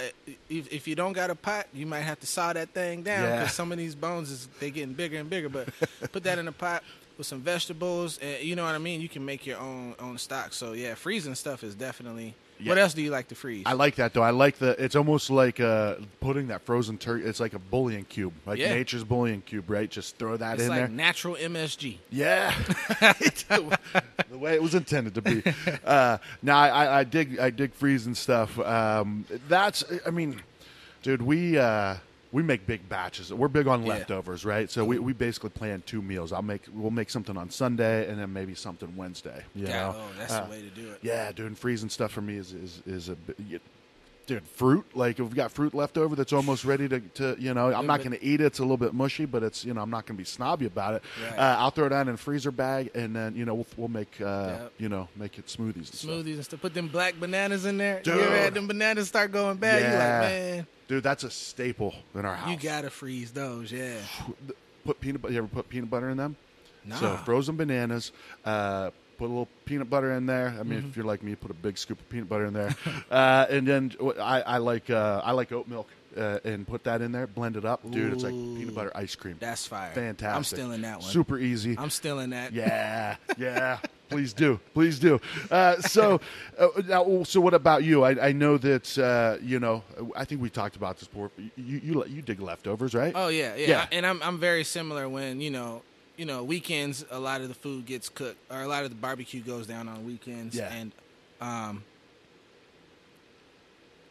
if, 0.50 0.72
if 0.72 0.88
you 0.88 0.96
don't 0.96 1.14
got 1.14 1.30
a 1.30 1.36
pot, 1.36 1.68
you 1.74 1.86
might 1.86 2.02
have 2.02 2.20
to 2.22 2.28
saw 2.28 2.54
that 2.54 2.70
thing 2.70 3.04
down 3.04 3.24
because 3.24 3.40
Yeah. 3.40 3.48
some 3.48 3.72
of 3.72 3.78
these 3.78 3.96
bones 3.96 4.30
is 4.30 4.48
they 4.60 4.72
getting 4.72 4.94
bigger 4.94 5.18
and 5.20 5.30
bigger. 5.30 5.50
But 5.50 5.70
put 6.12 6.24
that 6.24 6.38
in 6.40 6.48
a 6.48 6.52
pot 6.54 6.84
with 7.18 7.28
some 7.28 7.42
vegetables, 7.42 8.18
and 8.20 8.42
you 8.44 8.56
know 8.56 8.64
what 8.64 8.76
I 8.76 8.80
mean. 8.80 9.02
You 9.02 9.10
can 9.10 9.26
make 9.26 9.46
your 9.46 9.60
own 9.60 9.96
own 10.00 10.18
stock. 10.18 10.54
So 10.54 10.74
yeah, 10.74 10.96
freezing 10.96 11.36
stuff 11.36 11.64
is 11.64 11.76
definitely. 11.76 12.36
What 12.70 12.78
else 12.78 12.94
do 12.94 13.02
you 13.02 13.12
like 13.12 13.28
to 13.30 13.36
freeze? 13.36 13.64
I 13.66 13.74
like 13.74 13.96
that 13.96 14.14
though. 14.14 14.22
I 14.22 14.30
like 14.32 14.58
the. 14.58 14.82
It's 14.84 14.96
almost 14.96 15.30
like 15.30 15.60
uh, 15.60 15.96
putting 16.20 16.48
that 16.48 16.62
frozen 16.64 16.98
turkey. 16.98 17.26
It's 17.26 17.40
like 17.40 17.54
a 17.54 17.60
bouillon 17.60 18.06
cube, 18.06 18.34
like 18.46 18.60
Yeah. 18.60 18.74
nature's 18.74 19.04
bouillon 19.04 19.42
cube, 19.42 19.70
right? 19.70 19.90
Just 19.90 20.18
throw 20.18 20.38
that 20.38 20.56
it's 20.56 20.64
in 20.64 20.70
like 20.70 20.80
there. 20.80 20.88
natural 20.88 21.36
MSG. 21.36 21.98
Yeah, 22.10 22.54
the 23.00 24.38
way 24.38 24.54
it 24.54 24.62
was 24.62 24.76
intended 24.76 25.16
to 25.16 25.22
be. 25.22 25.44
Uh, 25.86 26.18
now 26.42 26.58
I, 26.60 26.68
I, 26.70 27.00
I 27.00 27.04
dig 27.04 27.40
I 27.40 27.50
dig 27.50 27.74
freezing 27.74 28.16
stuff. 28.16 28.58
Um, 28.60 29.26
that's 29.48 29.84
I 30.06 30.10
mean, 30.12 30.42
dude, 31.04 31.22
we 31.22 31.58
uh, 31.58 31.96
we 32.32 32.44
make 32.44 32.66
big 32.66 32.88
batches. 32.88 33.34
We're 33.34 33.48
big 33.48 33.68
on 33.68 33.82
Yeah. 33.84 33.90
leftovers, 33.90 34.46
right? 34.46 34.70
So 34.72 34.86
we, 34.86 35.00
we 35.00 35.14
basically 35.14 35.50
plan 35.50 35.84
two 35.86 36.02
meals. 36.02 36.32
I'll 36.32 36.42
make 36.42 36.62
we'll 36.74 36.92
make 36.92 37.10
something 37.10 37.36
on 37.38 37.50
Sunday 37.50 38.08
and 38.10 38.20
then 38.20 38.32
maybe 38.32 38.56
something 38.56 38.96
Wednesday. 38.96 39.44
Yeah, 39.56 39.68
know? 39.68 39.96
oh, 39.98 40.10
that's 40.18 40.32
Uh, 40.34 40.46
the 40.46 40.52
way 40.52 40.62
to 40.62 40.70
do 40.70 40.90
it. 40.92 41.00
Yeah, 41.02 41.32
doing 41.32 41.56
freezing 41.56 41.90
stuff 41.90 42.12
for 42.12 42.22
me 42.22 42.38
is 42.38 42.54
is, 42.54 42.82
is 42.86 43.10
a 43.10 43.16
bit. 43.16 43.36
y- 43.52 43.60
Dude, 44.28 44.44
fruit 44.48 44.86
like 44.96 45.20
if 45.20 45.26
we've 45.26 45.36
got 45.36 45.52
fruit 45.52 45.74
left 45.74 45.98
over 45.98 46.16
that's 46.16 46.32
almost 46.32 46.64
ready 46.64 46.88
to, 46.88 47.00
to 47.16 47.36
you 47.40 47.54
know, 47.56 47.74
I'm 47.74 47.88
not 47.88 48.00
going 48.02 48.12
to 48.12 48.24
eat 48.24 48.40
it. 48.40 48.46
It's 48.46 48.60
a 48.60 48.62
little 48.62 48.78
bit 48.78 48.94
mushy, 48.94 49.26
but 49.26 49.42
it's 49.44 49.66
you 49.66 49.74
know 49.74 49.82
I'm 49.82 49.90
not 49.90 50.06
going 50.06 50.16
to 50.16 50.22
be 50.22 50.26
snobby 50.26 50.68
about 50.68 50.94
it. 50.94 51.04
Right. 51.22 51.38
Uh, 51.38 51.56
I'll 51.60 51.72
throw 51.72 51.88
it 51.88 51.90
down 51.90 52.08
in 52.08 52.14
a 52.14 52.18
freezer 52.18 52.52
bag, 52.52 52.92
and 52.94 53.14
then 53.16 53.36
you 53.36 53.46
know 53.46 53.56
we'll, 53.56 53.68
we'll 53.76 53.88
make 53.90 54.22
uh, 54.22 54.24
Yep. 54.62 54.74
you 54.78 54.90
know 54.90 55.10
make 55.18 55.38
it 55.40 55.48
smoothies. 55.48 55.76
And 55.76 55.88
stuff. 55.88 56.12
Smoothies 56.12 56.36
and 56.36 56.46
stuff. 56.46 56.62
Put 56.62 56.74
them 56.76 56.88
black 56.88 57.20
bananas 57.20 57.66
in 57.66 57.78
there. 57.78 57.98
You 58.06 58.12
Dude. 58.14 58.22
ever 58.22 58.38
had 58.38 58.54
them 58.54 58.68
bananas 58.68 59.08
start 59.10 59.32
going 59.34 59.58
bad? 59.58 59.82
Yeah. 59.82 59.90
You 59.92 59.98
like, 59.98 60.32
man, 60.32 60.68
dude, 60.92 61.04
that's 61.04 61.24
a 61.24 61.32
staple 61.32 61.96
in 62.16 62.26
our 62.26 62.36
house. 62.36 62.50
you 62.52 62.58
gotta 62.70 62.90
freeze 62.90 63.32
those. 63.32 63.72
Yeah. 63.72 63.96
put 64.84 65.00
peanut 65.00 65.22
butter. 65.22 65.34
You 65.34 65.38
ever 65.40 65.48
put 65.48 65.70
peanut 65.70 65.90
butter 65.90 66.10
in 66.10 66.18
them? 66.18 66.36
Nah. 66.84 66.98
So 66.98 67.16
frozen 67.18 67.56
bananas. 67.56 68.12
Uh, 68.44 68.90
put 69.18 69.26
a 69.26 69.28
little 69.28 69.48
peanut 69.66 69.90
butter 69.90 70.12
in 70.14 70.26
there. 70.26 70.48
I 70.60 70.64
mean, 70.64 70.80
Mm-hmm. 70.80 70.90
if 70.90 70.98
you're 70.98 71.06
like 71.06 71.24
me, 71.24 71.36
put 71.36 71.50
a 71.50 71.54
big 71.54 71.78
scoop 71.78 72.00
of 72.00 72.10
peanut 72.10 72.28
butter 72.28 72.46
in 72.46 72.54
there. 72.54 72.76
uh, 73.12 73.46
and 73.50 73.66
then 73.66 73.94
I, 74.20 74.42
I 74.42 74.58
like 74.58 74.90
uh, 74.90 75.22
I 75.24 75.32
like 75.32 75.52
oat 75.54 75.68
milk 75.70 75.88
uh, 76.18 76.40
and 76.44 76.68
put 76.68 76.84
that 76.84 77.02
in 77.02 77.14
there. 77.14 77.26
Blend 77.26 77.56
it 77.56 77.64
up, 77.64 77.90
dude. 77.90 78.12
It's 78.12 78.24
like 78.24 78.34
peanut 78.34 78.76
butter 78.76 78.92
ice 78.94 79.16
cream. 79.16 79.38
That's 79.40 79.66
fire. 79.68 79.92
fantastic. 79.94 80.36
I'm 80.36 80.44
stealing 80.44 80.82
that 80.82 81.00
one. 81.00 81.10
Super 81.10 81.38
easy. 81.38 81.78
I'm 81.78 81.90
stealing 81.90 82.32
that. 82.32 82.52
Yeah, 82.52 83.16
yeah. 83.38 83.80
Please 84.12 84.34
do, 84.34 84.60
please 84.74 85.00
do. 85.00 85.22
Uh, 85.50 85.80
so, 85.82 86.20
uh, 86.60 86.68
now, 86.86 87.24
so 87.24 87.40
what 87.40 87.54
about 87.54 87.84
you? 87.84 88.04
I, 88.04 88.28
I 88.28 88.32
know 88.34 88.58
that 88.58 88.98
uh, 88.98 89.42
you 89.42 89.60
know. 89.60 89.84
I 90.16 90.26
think 90.26 90.42
we 90.42 90.50
talked 90.50 90.76
about 90.76 90.98
this 91.00 91.08
before. 91.08 91.32
You 91.56 91.80
you 91.82 92.06
you 92.06 92.22
dig 92.22 92.42
leftovers, 92.42 92.94
right? 92.94 93.14
Oh 93.16 93.30
yeah, 93.30 93.56
yeah, 93.56 93.68
Yeah. 93.68 93.88
And 93.92 94.06
I'm 94.06 94.22
I'm 94.22 94.38
very 94.38 94.66
similar 94.66 95.08
when 95.08 95.40
you 95.40 95.50
know 95.50 95.82
you 96.18 96.26
know 96.26 96.44
weekends. 96.44 97.06
A 97.10 97.20
lot 97.20 97.40
of 97.40 97.48
the 97.48 97.54
food 97.54 97.86
gets 97.86 98.10
cooked, 98.10 98.38
or 98.52 98.62
a 98.62 98.68
lot 98.68 98.84
of 98.84 98.90
the 98.90 98.98
barbecue 98.98 99.42
goes 99.42 99.66
down 99.66 99.88
on 99.88 100.06
weekends. 100.06 100.56
Yeah. 100.56 100.74
And 100.74 100.92
um, 101.40 101.84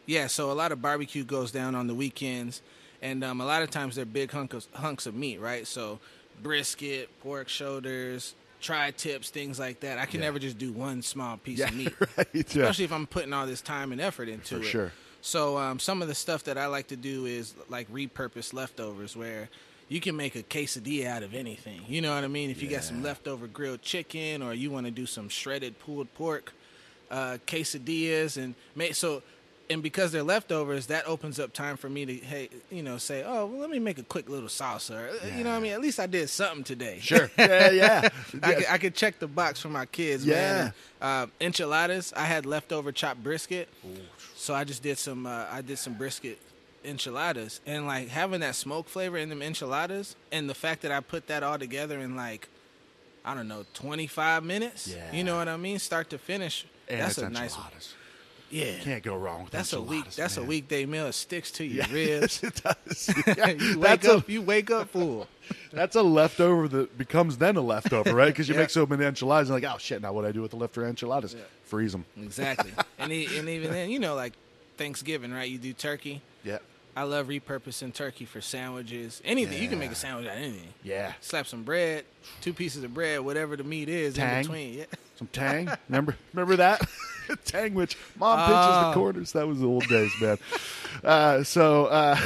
yeah. 0.06 0.28
So 0.28 0.50
a 0.50 0.54
lot 0.54 0.72
of 0.72 0.80
barbecue 0.80 1.24
goes 1.24 1.52
down 1.52 1.74
on 1.74 1.86
the 1.86 1.94
weekends, 1.94 2.62
and 3.02 3.22
um, 3.22 3.42
a 3.42 3.44
lot 3.44 3.62
of 3.62 3.70
times 3.70 3.96
they're 3.96 4.06
big 4.06 4.30
hunks 4.32 4.54
of, 4.54 4.66
hunks 4.80 5.04
of 5.04 5.14
meat, 5.14 5.40
right? 5.40 5.66
So 5.66 5.98
brisket, 6.42 7.10
pork 7.20 7.50
shoulders. 7.50 8.34
Tri 8.60 8.90
tips, 8.92 9.30
things 9.30 9.58
like 9.58 9.80
that. 9.80 9.98
I 9.98 10.06
can 10.06 10.20
Yeah. 10.20 10.26
never 10.26 10.38
just 10.38 10.58
do 10.58 10.72
one 10.72 11.02
small 11.02 11.36
piece 11.38 11.58
Yeah, 11.58 11.68
of 11.68 11.74
meat. 11.76 11.94
right. 12.16 12.28
Yeah. 12.34 12.40
especially 12.42 12.84
if 12.84 12.92
I'm 12.92 13.06
putting 13.06 13.32
all 13.32 13.46
this 13.46 13.60
time 13.62 13.92
and 13.92 14.00
effort 14.00 14.28
into 14.28 14.56
For 14.56 14.62
it. 14.62 14.66
sure. 14.66 14.92
So 15.22 15.58
um, 15.58 15.78
some 15.78 16.02
of 16.02 16.08
the 16.08 16.14
stuff 16.14 16.44
that 16.44 16.56
I 16.58 16.66
like 16.66 16.88
to 16.88 16.96
do 16.96 17.26
is 17.26 17.54
like 17.68 17.90
repurpose 17.92 18.52
leftovers, 18.54 19.16
where 19.16 19.48
you 19.88 20.00
can 20.00 20.16
make 20.16 20.34
a 20.36 20.42
quesadilla 20.42 21.06
out 21.06 21.22
of 21.22 21.34
anything. 21.34 21.82
You 21.88 22.00
know 22.00 22.14
what 22.14 22.24
I 22.24 22.28
mean? 22.28 22.48
If 22.50 22.62
you 22.62 22.68
got 22.68 22.84
some 22.84 23.02
leftover 23.02 23.46
grilled 23.46 23.82
chicken, 23.82 24.40
or 24.42 24.54
you 24.54 24.70
want 24.70 24.86
to 24.86 24.90
do 24.92 25.04
some 25.06 25.28
shredded 25.28 25.78
pulled 25.80 26.12
pork 26.14 26.52
uh, 27.10 27.38
quesadillas, 27.46 28.36
and 28.36 28.54
make 28.76 28.94
so. 28.94 29.22
And 29.70 29.84
because 29.84 30.10
they're 30.10 30.24
leftovers, 30.24 30.86
that 30.88 31.06
opens 31.06 31.38
up 31.38 31.52
time 31.52 31.76
for 31.76 31.88
me 31.88 32.04
to, 32.04 32.14
hey, 32.16 32.48
you 32.72 32.82
know, 32.82 32.98
say, 32.98 33.22
oh, 33.24 33.46
well, 33.46 33.60
let 33.60 33.70
me 33.70 33.78
make 33.78 33.98
a 33.98 34.02
quick 34.02 34.28
little 34.28 34.48
salsa. 34.48 34.96
Or, 34.96 35.08
uh, 35.10 35.36
You 35.38 35.44
know 35.44 35.50
what 35.50 35.56
I 35.56 35.60
mean? 35.60 35.72
At 35.72 35.80
least 35.80 36.00
I 36.00 36.06
did 36.06 36.28
something 36.28 36.64
today. 36.64 36.98
Sure. 37.00 37.30
Yeah, 37.38 37.70
yeah. 37.70 38.08
I, 38.42 38.54
could, 38.54 38.66
I 38.68 38.78
could 38.78 38.94
check 38.96 39.20
the 39.20 39.28
box 39.28 39.60
for 39.60 39.68
my 39.68 39.86
kids. 39.86 40.26
Yeah. 40.26 40.72
Uh, 41.00 41.28
enchiladas. 41.40 42.12
I 42.16 42.24
had 42.24 42.46
leftover 42.46 42.90
chopped 42.90 43.22
brisket, 43.22 43.68
so 44.34 44.54
I 44.54 44.64
just 44.64 44.82
did 44.82 44.98
some. 44.98 45.24
Uh, 45.24 45.46
I 45.50 45.62
did 45.62 45.78
some 45.78 45.94
brisket 45.94 46.38
enchiladas, 46.84 47.60
and 47.64 47.86
like 47.86 48.08
having 48.08 48.40
that 48.40 48.56
smoke 48.56 48.88
flavor 48.88 49.16
in 49.18 49.28
them 49.28 49.40
enchiladas, 49.40 50.16
and 50.32 50.50
the 50.50 50.54
fact 50.54 50.82
that 50.82 50.90
I 50.92 51.00
put 51.00 51.28
that 51.28 51.42
all 51.42 51.58
together 51.58 51.98
in 52.00 52.16
like, 52.16 52.48
I 53.24 53.34
don't 53.34 53.48
know, 53.48 53.64
twenty 53.72 54.06
five 54.08 54.42
minutes. 54.44 54.88
Yeah. 54.88 55.12
You 55.12 55.24
know 55.24 55.36
what 55.36 55.48
I 55.48 55.56
mean? 55.56 55.78
Start 55.78 56.10
to 56.10 56.18
finish. 56.18 56.66
And 56.88 57.00
that's 57.00 57.18
a 57.18 57.30
nice. 57.30 57.54
enchiladas. 57.54 57.94
Yeah. 58.50 58.78
can't 58.80 59.02
go 59.02 59.16
wrong 59.16 59.44
with 59.44 59.52
That's 59.52 59.72
a 59.72 59.80
week. 59.80 60.10
That's 60.12 60.36
a 60.36 60.42
weekday 60.42 60.84
meal. 60.86 61.06
It 61.06 61.12
sticks 61.14 61.50
to 61.52 61.64
your 61.64 61.84
Yeah, 61.86 61.92
ribs. 62.20 62.42
it 62.42 62.60
does. 62.62 63.08
you 63.26 63.78
wake 63.78 64.00
That's 64.02 64.08
up. 64.08 64.28
a- 64.28 64.32
you 64.32 64.42
wake 64.42 64.70
up 64.70 64.88
full. 64.90 65.26
That's 65.72 65.96
a 65.96 66.02
leftover 66.02 66.68
that 66.68 66.96
becomes 66.98 67.36
then 67.38 67.56
a 67.56 67.60
leftover, 67.60 68.14
right? 68.14 68.26
Because 68.28 68.48
you 68.48 68.54
Yeah. 68.54 68.60
make 68.62 68.70
so 68.70 68.86
many 68.86 69.04
enchiladas, 69.04 69.50
and 69.50 69.62
like, 69.62 69.72
oh 69.72 69.78
shit, 69.78 70.00
now 70.02 70.12
what 70.12 70.22
do 70.22 70.28
I 70.28 70.32
do 70.32 70.42
with 70.42 70.50
the 70.52 70.56
leftover 70.56 70.86
enchiladas? 70.88 71.34
Yeah. 71.34 71.40
Freeze 71.64 71.92
them. 71.92 72.04
Exactly. 72.20 72.72
and 72.98 73.12
e- 73.12 73.28
and 73.38 73.48
even 73.48 73.70
then, 73.72 73.90
you 73.90 73.98
know, 73.98 74.14
like 74.14 74.32
Thanksgiving, 74.76 75.32
right? 75.32 75.48
You 75.50 75.58
do 75.58 75.72
turkey. 75.72 76.20
Yeah, 76.44 76.58
I 76.96 77.02
love 77.04 77.28
repurposing 77.28 77.92
turkey 77.94 78.24
for 78.24 78.40
sandwiches. 78.40 79.20
Anything 79.24 79.62
you 79.62 79.68
can 79.68 79.78
make 79.78 79.92
a 79.92 79.94
sandwich 79.94 80.26
out 80.26 80.36
of 80.36 80.42
anything. 80.42 80.68
yeah. 80.82 81.12
Slap 81.20 81.46
some 81.46 81.62
bread, 81.62 82.04
two 82.40 82.52
pieces 82.52 82.82
of 82.82 82.92
bread, 82.94 83.20
whatever 83.20 83.56
the 83.56 83.64
meat 83.64 83.88
is 83.88 84.14
Tang. 84.14 84.36
in 84.38 84.42
between. 84.42 84.74
Yeah. 84.78 84.84
Some 85.16 85.28
tang. 85.32 85.70
Remember, 85.88 86.16
remember 86.32 86.56
that 86.56 86.80
tang, 87.44 87.74
which 87.74 87.96
mom 88.18 88.38
pinches 88.38 88.54
the 88.66 88.90
Oh. 88.90 88.92
corners. 88.94 89.32
That 89.32 89.46
was 89.48 89.60
the 89.60 89.66
old 89.66 89.86
days, 89.88 90.12
man. 90.20 90.38
Uh, 91.04 91.42
so, 91.44 91.86
uh, 91.86 92.18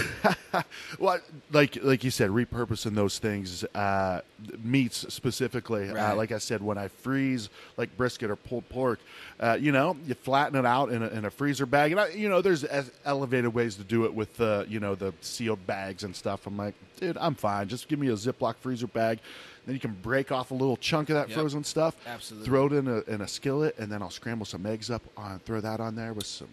what, 0.98 1.22
like, 1.52 1.78
like 1.82 2.02
you 2.02 2.10
said, 2.10 2.30
repurposing 2.30 2.94
those 2.94 3.18
things, 3.18 3.62
uh, 3.74 4.20
meats 4.62 5.04
specifically. 5.12 5.90
Uh, 5.90 5.94
Right. 5.94 6.12
like 6.16 6.32
I 6.32 6.38
said, 6.38 6.62
when 6.62 6.78
I 6.78 6.88
freeze 6.88 7.50
like 7.76 7.94
brisket 7.96 8.30
or 8.30 8.36
pulled 8.36 8.66
pork, 8.70 9.00
uh, 9.38 9.58
you 9.60 9.70
know, 9.70 9.96
you 10.06 10.14
flatten 10.14 10.56
it 10.58 10.64
out 10.64 10.90
in 10.90 11.02
a, 11.02 11.08
in 11.08 11.24
a 11.26 11.30
freezer 11.30 11.66
bag, 11.66 11.92
and 11.92 12.00
I, 12.00 12.08
you 12.08 12.28
know, 12.28 12.40
there's 12.40 12.64
es- 12.64 12.90
elevated 13.04 13.52
ways 13.52 13.76
to 13.76 13.84
do 13.84 14.06
it 14.06 14.14
with 14.14 14.34
the, 14.38 14.64
you 14.68 14.80
know, 14.80 14.94
the 14.94 15.12
sealed 15.20 15.64
bags 15.66 16.02
and 16.02 16.16
stuff. 16.16 16.46
I'm 16.46 16.56
like, 16.56 16.74
dude, 16.98 17.18
I'm 17.20 17.34
fine. 17.34 17.68
Just 17.68 17.86
give 17.88 17.98
me 17.98 18.08
a 18.08 18.12
Ziploc 18.14 18.56
freezer 18.56 18.86
bag. 18.86 19.18
Then 19.66 19.74
you 19.74 19.80
can 19.80 19.92
break 20.02 20.30
off 20.30 20.50
a 20.50 20.54
little 20.54 20.76
chunk 20.76 21.08
of 21.10 21.14
that 21.14 21.28
Yep. 21.30 21.38
frozen 21.38 21.64
stuff. 21.64 21.96
Absolutely. 22.06 22.46
Throw 22.48 22.66
it 22.66 22.72
in 22.74 22.86
a 22.88 23.00
in 23.12 23.20
a 23.22 23.28
skillet, 23.28 23.74
and 23.78 23.90
then 23.90 24.02
I'll 24.02 24.10
scramble 24.10 24.44
some 24.46 24.66
eggs 24.66 24.90
up 24.90 25.02
on, 25.16 25.38
throw 25.40 25.60
that 25.60 25.80
on 25.80 25.94
there 25.94 26.12
with 26.12 26.26
some. 26.26 26.48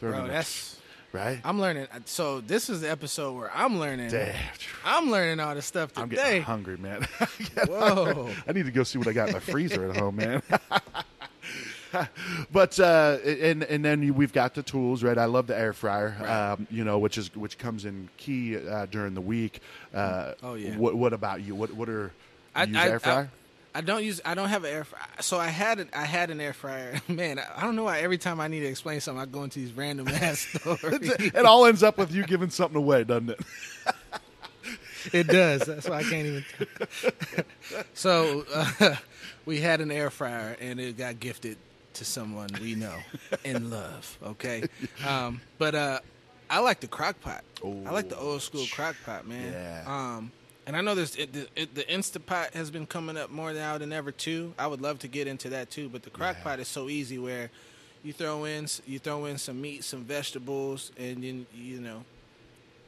Throw 0.00 0.10
Bro, 0.12 0.26
that's 0.28 0.76
right. 1.12 1.40
I'm 1.44 1.60
learning. 1.60 1.86
Uh, 1.94 2.00
so 2.06 2.40
this 2.40 2.68
is 2.70 2.80
the 2.80 2.90
episode 2.90 3.34
where 3.34 3.50
I'm 3.54 3.78
learning. 3.78 4.10
Damn. 4.10 4.34
I'm 4.84 5.10
learning 5.10 5.38
all 5.38 5.54
this 5.54 5.66
stuff 5.66 5.92
today. 5.92 6.02
I'm 6.02 6.08
getting 6.08 6.42
hungry, 6.42 6.76
man. 6.78 7.06
Whoa. 7.68 8.30
I 8.48 8.52
need 8.52 8.64
to 8.66 8.72
go 8.72 8.82
see 8.82 8.98
what 8.98 9.06
I 9.06 9.12
got 9.12 9.28
in 9.28 9.34
my 9.34 9.40
freezer 9.40 9.90
at 9.90 9.96
home, 9.96 10.16
man. 10.16 10.42
but 12.52 12.78
uh, 12.80 13.18
and 13.24 13.62
and 13.64 13.84
then 13.84 14.14
we've 14.14 14.32
got 14.32 14.54
the 14.54 14.62
tools, 14.62 15.02
right? 15.02 15.18
I 15.18 15.26
love 15.26 15.46
the 15.46 15.58
air 15.58 15.72
fryer, 15.72 16.16
Right. 16.20 16.52
um, 16.52 16.66
you 16.70 16.84
know, 16.84 16.98
which 16.98 17.18
is 17.18 17.34
which 17.36 17.58
comes 17.58 17.84
in 17.84 18.08
key 18.16 18.56
uh, 18.56 18.86
during 18.86 19.14
the 19.14 19.20
week. 19.20 19.60
Uh, 19.94 20.32
Oh, 20.42 20.54
yeah. 20.54 20.76
What 20.76 20.94
What 20.94 21.12
about 21.12 21.42
you? 21.42 21.54
What 21.54 21.72
What 21.72 21.88
are 21.88 22.12
you 22.56 22.66
use 22.66 22.76
air 22.76 22.98
fryer? 23.00 23.30
I, 23.74 23.80
don't 23.80 24.04
use. 24.04 24.20
I 24.24 24.34
don't 24.34 24.50
have 24.50 24.64
an 24.64 24.70
air 24.72 24.84
fryer. 24.84 25.02
So 25.20 25.38
I 25.38 25.48
had 25.48 25.80
an. 25.80 25.88
I 25.94 26.04
had 26.04 26.30
an 26.30 26.40
air 26.40 26.52
fryer. 26.52 27.00
Man, 27.08 27.38
I, 27.38 27.44
I 27.56 27.62
don't 27.62 27.74
know 27.76 27.84
why. 27.84 28.00
Every 28.00 28.18
time 28.18 28.38
I 28.40 28.48
need 28.48 28.60
to 28.60 28.66
explain 28.66 29.00
something, 29.00 29.20
I 29.22 29.24
go 29.26 29.44
into 29.44 29.58
these 29.60 29.72
random 29.72 30.08
ass 30.08 30.40
stories. 30.60 31.10
it 31.10 31.46
all 31.46 31.64
ends 31.66 31.82
up 31.82 31.96
with 31.98 32.12
you 32.12 32.24
giving 32.24 32.50
something 32.50 32.76
away, 32.76 33.04
doesn't 33.04 33.30
it? 33.30 33.40
it 35.12 35.26
does. 35.26 35.62
That's 35.62 35.88
why 35.88 35.96
I 35.98 36.02
can't 36.02 36.26
even. 36.26 36.44
so 37.94 38.44
uh, 38.54 38.96
we 39.46 39.60
had 39.60 39.80
an 39.80 39.90
air 39.90 40.10
fryer, 40.10 40.56
and 40.60 40.78
it 40.78 40.96
got 40.98 41.18
gifted 41.20 41.56
to 41.94 42.04
someone 42.04 42.48
we 42.60 42.74
know 42.74 42.96
and 43.44 43.70
love. 43.70 44.18
Okay, 44.22 44.64
um, 45.06 45.40
but 45.58 45.74
uh, 45.74 46.00
I 46.50 46.58
like 46.60 46.80
the 46.80 46.86
crock 46.88 47.20
pot. 47.20 47.44
I 47.64 47.90
like 47.90 48.08
the 48.08 48.18
old 48.18 48.42
school 48.42 48.66
crock 48.72 48.96
pot, 49.04 49.26
man. 49.26 49.52
Yeah. 49.52 49.84
Um, 49.86 50.32
and 50.66 50.76
I 50.76 50.80
know 50.80 50.94
this 50.94 51.16
it, 51.16 51.32
the, 51.32 51.48
it, 51.56 51.74
the 51.74 51.82
Instapot 51.84 52.52
has 52.54 52.70
been 52.70 52.86
coming 52.86 53.16
up 53.16 53.30
more 53.30 53.52
now 53.52 53.78
than 53.78 53.92
ever 53.92 54.12
too. 54.12 54.54
I 54.58 54.66
would 54.66 54.80
love 54.80 54.98
to 55.00 55.08
get 55.08 55.26
into 55.26 55.48
that 55.50 55.70
too, 55.70 55.88
but 55.88 56.02
the 56.02 56.10
crock 56.10 56.36
Yeah. 56.38 56.44
pot 56.44 56.60
is 56.60 56.68
so 56.68 56.88
easy 56.88 57.18
where 57.18 57.50
you 58.04 58.12
throw 58.12 58.44
in 58.44 58.66
you 58.86 58.98
throw 58.98 59.24
in 59.26 59.38
some 59.38 59.60
meat, 59.60 59.84
some 59.84 60.04
vegetables, 60.04 60.90
and 60.98 61.22
then 61.22 61.46
you 61.54 61.80
know 61.80 62.04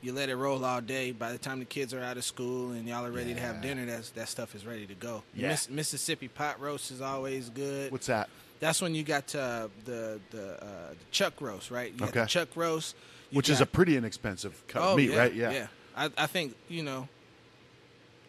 you 0.02 0.12
let 0.12 0.28
it 0.28 0.36
roll 0.36 0.64
all 0.64 0.80
day. 0.80 1.12
By 1.12 1.32
the 1.32 1.38
time 1.38 1.58
the 1.60 1.64
kids 1.64 1.94
are 1.94 2.00
out 2.00 2.16
of 2.16 2.24
school 2.24 2.72
and 2.72 2.86
y'all 2.86 3.06
are 3.06 3.10
ready 3.12 3.32
to 3.34 3.40
have 3.40 3.62
dinner, 3.62 3.86
that's 3.86 4.10
that 4.10 4.28
stuff 4.28 4.54
is 4.54 4.66
ready 4.66 4.86
to 4.86 4.94
go. 4.94 5.22
Yeah. 5.34 5.48
Miss, 5.48 5.70
Mississippi 5.70 6.28
pot 6.28 6.60
roast 6.60 6.90
is 6.90 7.00
always 7.00 7.48
good. 7.48 7.90
What's 7.90 8.06
that? 8.08 8.28
That's 8.64 8.80
when 8.80 8.94
you 8.94 9.02
got 9.02 9.34
uh, 9.34 9.68
the 9.84 10.18
the, 10.30 10.54
uh, 10.54 10.90
the 10.92 11.04
chuck 11.10 11.34
roast, 11.42 11.70
right? 11.70 11.92
You 11.94 12.06
Okay. 12.06 12.20
the 12.20 12.26
chuck 12.26 12.48
roast, 12.54 12.96
Which 13.30 13.50
is 13.50 13.60
a 13.60 13.66
pretty 13.66 13.94
inexpensive 13.94 14.54
cut 14.68 14.80
oh, 14.80 14.92
of 14.92 14.96
meat, 14.96 15.10
yeah, 15.10 15.18
right? 15.18 15.34
Yeah. 15.34 15.66
I, 15.94 16.10
I 16.16 16.26
think 16.26 16.54
you 16.68 16.82
know. 16.82 17.08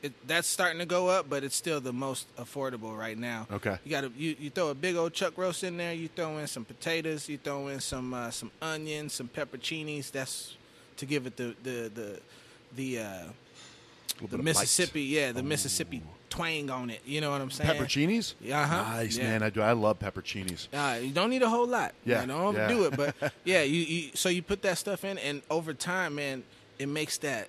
It, 0.04 0.12
that's 0.28 0.48
starting 0.48 0.80
to 0.80 0.86
go 0.86 1.08
up, 1.08 1.30
but 1.30 1.46
it's 1.46 1.56
still 1.56 1.80
the 1.80 1.94
most 1.94 2.28
affordable 2.36 2.96
right 2.96 3.18
now. 3.18 3.48
Okay. 3.50 3.78
You 3.86 3.90
got 3.90 4.02
to 4.02 4.12
you, 4.18 4.36
you 4.38 4.50
throw 4.50 4.68
a 4.68 4.76
big 4.76 4.98
old 4.98 5.14
chuck 5.14 5.38
roast 5.38 5.64
in 5.64 5.78
there. 5.78 5.94
You 5.94 6.10
throw 6.10 6.38
in 6.38 6.48
some 6.48 6.66
potatoes. 6.66 7.30
You 7.30 7.38
throw 7.38 7.70
in 7.70 7.80
some 7.80 8.14
uh, 8.14 8.30
some 8.30 8.52
onions, 8.62 9.14
some 9.14 9.30
pepperoncinis. 9.30 10.12
That's 10.12 10.58
to 10.98 11.06
give 11.06 11.28
it 11.28 11.38
the 11.38 11.56
the 11.64 11.92
the 11.96 12.20
the 12.76 13.00
uh, 13.00 13.24
the 14.20 14.22
bit 14.22 14.24
of 14.24 14.32
bite. 14.32 14.44
Mississippi, 14.44 15.02
yeah, 15.04 15.32
the 15.32 15.44
Mississippi 15.44 16.04
twang 16.30 16.70
on 16.70 16.90
it. 16.90 17.02
You 17.06 17.22
know 17.22 17.32
what 17.32 17.42
I'm 17.42 17.52
saying? 17.52 17.70
Pepperoncinis? 17.70 18.34
Yeah, 18.42 18.62
uh-huh. 18.62 18.82
Nice, 18.98 19.18
Yeah. 19.18 19.24
man. 19.32 19.44
I 19.44 19.50
do. 19.50 19.62
I 19.62 19.72
love 19.74 20.00
pepperoncinis. 20.00 20.68
Uh, 20.74 21.00
you 21.00 21.12
don't 21.12 21.30
need 21.30 21.44
a 21.44 21.50
whole 21.50 21.68
lot. 21.68 21.94
Yeah, 22.06 22.22
You 22.22 22.28
don't 22.28 22.56
yeah. 22.56 22.66
overdo 22.68 22.84
it, 22.86 22.98
but 22.98 23.34
yeah, 23.44 23.62
you, 23.64 23.80
you 23.82 24.12
so 24.16 24.30
you 24.30 24.42
put 24.42 24.62
that 24.64 24.78
stuff 24.78 25.04
in, 25.06 25.18
and 25.20 25.42
over 25.50 25.74
time, 25.74 26.16
man, 26.16 26.44
it 26.80 26.88
makes 26.88 27.18
that. 27.20 27.48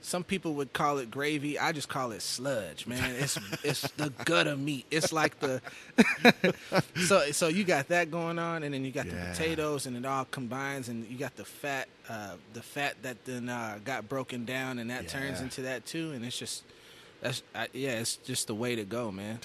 Some 0.00 0.22
people 0.22 0.52
would 0.56 0.74
call 0.74 0.98
it 0.98 1.10
gravy. 1.10 1.58
I 1.58 1.72
just 1.72 1.88
call 1.88 2.12
it 2.12 2.20
sludge, 2.20 2.86
man. 2.86 3.14
It's 3.18 3.38
it's 3.64 3.82
the 3.92 4.10
gut 4.26 4.46
of 4.46 4.58
meat. 4.60 4.84
It's 4.90 5.12
like 5.14 5.40
the 5.40 5.62
so 7.06 7.30
so 7.32 7.48
you 7.48 7.64
got 7.64 7.88
that 7.88 8.10
going 8.10 8.38
on, 8.38 8.62
and 8.62 8.74
then 8.74 8.84
you 8.84 8.90
got 8.90 9.06
Yeah. 9.06 9.12
the 9.12 9.30
potatoes, 9.30 9.86
and 9.86 9.96
it 9.96 10.04
all 10.04 10.26
combines, 10.26 10.88
and 10.88 11.06
you 11.08 11.16
got 11.18 11.36
the 11.36 11.44
fat, 11.44 11.88
uh, 12.08 12.34
the 12.52 12.62
fat 12.62 12.96
that 13.02 13.24
then 13.24 13.48
uh, 13.48 13.78
got 13.84 14.08
broken 14.08 14.44
down, 14.44 14.78
and 14.78 14.90
that 14.90 15.08
turns 15.08 15.40
into 15.40 15.62
that 15.62 15.86
too, 15.86 16.12
and 16.12 16.24
it's 16.24 16.38
just 16.38 16.64
that's 17.24 17.42
I, 17.54 17.66
yeah, 17.72 17.98
it's 17.98 18.16
just 18.16 18.46
the 18.46 18.54
way 18.54 18.76
to 18.76 18.84
go, 18.84 19.10
man. 19.10 19.40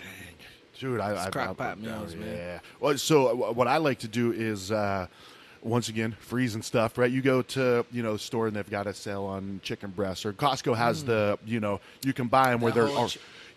Dude, 0.77 0.99
I, 0.99 1.25
I 1.25 1.29
crock 1.29 1.57
pot 1.57 1.79
meals, 1.79 2.15
man. 2.15 2.35
Yeah. 2.37 2.59
Well, 2.79 2.97
so 2.97 3.27
uh, 3.49 3.51
what 3.51 3.67
I 3.67 3.77
like 3.77 3.99
to 3.99 4.07
do 4.07 4.31
is, 4.31 4.71
uh, 4.71 5.07
once 5.61 5.89
again, 5.89 6.15
freezing 6.19 6.61
stuff. 6.61 6.97
Right? 6.97 7.11
You 7.11 7.21
go 7.21 7.41
to 7.41 7.85
you 7.91 8.03
know 8.03 8.13
the 8.13 8.19
store 8.19 8.47
and 8.47 8.55
they've 8.55 8.69
got 8.69 8.85
a 8.87 8.93
sale 8.93 9.23
on 9.25 9.59
chicken 9.63 9.89
breasts, 9.91 10.25
or 10.25 10.31
Costco 10.33 10.77
has 10.77 11.03
the 11.03 11.37
you 11.45 11.59
know 11.59 11.81
you 12.03 12.13
can 12.13 12.27
buy 12.27 12.51
them 12.51 12.61
where 12.61 12.71
The 12.71 12.85
they're. 12.85 12.95
or- 12.97 13.07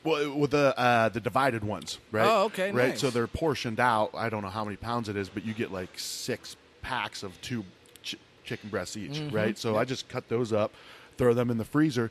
well, 0.05 0.37
with 0.37 0.51
the 0.51 0.77
uh, 0.77 1.11
the 1.11 1.21
divided 1.21 1.63
ones, 1.63 1.99
right? 2.11 2.27
Oh, 2.27 2.47
okay, 2.47 2.73
Right, 2.73 2.89
nice. 2.89 3.01
so 3.01 3.11
they're 3.11 3.29
portioned 3.29 3.79
out. 3.79 4.11
I 4.15 4.31
don't 4.31 4.43
know 4.43 4.49
how 4.49 4.65
many 4.65 4.77
pounds 4.77 5.09
it 5.09 5.17
is, 5.17 5.29
but 5.29 5.45
you 5.47 5.55
get 5.55 5.71
like 5.71 5.97
six 5.97 6.57
packs 6.81 7.23
of 7.23 7.41
two 7.41 7.65
ch- 8.03 8.17
chicken 8.43 8.69
breasts 8.69 8.97
each, 8.97 9.13
Mm-hmm. 9.13 9.37
right? 9.37 9.57
So 9.57 9.77
I 9.77 9.85
just 9.85 10.09
cut 10.09 10.29
those 10.29 10.53
up, 10.53 10.73
throw 11.19 11.35
them 11.35 11.51
in 11.53 11.57
the 11.57 11.65
freezer. 11.65 12.11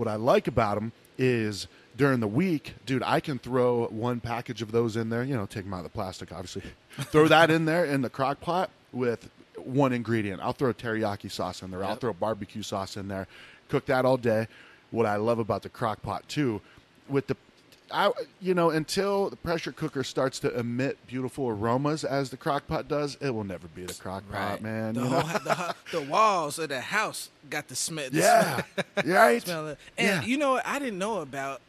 What 0.00 0.08
I 0.08 0.14
like 0.16 0.48
about 0.48 0.76
them 0.76 0.92
is 1.18 1.66
during 1.94 2.20
the 2.20 2.26
week, 2.26 2.72
dude, 2.86 3.02
I 3.04 3.20
can 3.20 3.38
throw 3.38 3.86
one 3.88 4.18
package 4.18 4.62
of 4.62 4.72
those 4.72 4.96
in 4.96 5.10
there. 5.10 5.22
You 5.22 5.36
know, 5.36 5.44
take 5.44 5.64
them 5.64 5.74
out 5.74 5.80
of 5.80 5.82
the 5.84 5.90
plastic, 5.90 6.32
obviously. 6.32 6.62
throw 7.12 7.28
that 7.28 7.50
in 7.50 7.66
there 7.66 7.84
in 7.84 8.00
the 8.00 8.08
crock 8.08 8.40
pot 8.40 8.70
with 8.94 9.28
one 9.58 9.92
ingredient. 9.92 10.40
I'll 10.40 10.54
throw 10.54 10.72
teriyaki 10.72 11.30
sauce 11.30 11.60
in 11.60 11.70
there. 11.70 11.84
I'll 11.84 11.90
Yep. 11.90 12.00
throw 12.00 12.12
barbecue 12.14 12.62
sauce 12.62 12.96
in 12.96 13.08
there. 13.08 13.26
Cook 13.68 13.84
that 13.86 14.06
all 14.06 14.16
day. 14.16 14.48
What 14.90 15.04
I 15.04 15.16
love 15.16 15.38
about 15.38 15.60
the 15.60 15.68
crock 15.68 16.00
pot 16.00 16.26
too, 16.30 16.62
with 17.06 17.26
the 17.26 17.36
I, 17.92 18.10
you 18.40 18.54
know, 18.54 18.70
until 18.70 19.30
the 19.30 19.36
pressure 19.36 19.72
cooker 19.72 20.04
starts 20.04 20.38
to 20.40 20.56
emit 20.58 20.98
beautiful 21.06 21.48
aromas 21.48 22.04
as 22.04 22.30
the 22.30 22.36
crock 22.36 22.66
pot 22.66 22.88
does, 22.88 23.16
it 23.20 23.30
will 23.30 23.44
never 23.44 23.66
be 23.68 23.84
the 23.84 23.94
crock 23.94 24.22
pot, 24.30 24.60
man. 24.62 24.94
The, 24.94 25.00
you 25.02 25.06
whole, 25.08 25.22
know? 25.22 25.38
the, 25.38 25.74
the 25.92 26.00
walls 26.10 26.58
of 26.58 26.68
the 26.68 26.80
house 26.80 27.30
got 27.48 27.68
the 27.68 27.74
smell. 27.76 28.08
The 28.10 28.18
yeah, 28.18 28.62
smell, 28.62 29.04
right. 29.16 29.42
smell 29.42 29.66
and 29.68 29.76
Yeah. 29.98 30.22
you 30.22 30.36
know 30.38 30.52
what? 30.52 30.66
I 30.66 30.78
didn't 30.78 30.98
know 30.98 31.20
about, 31.20 31.60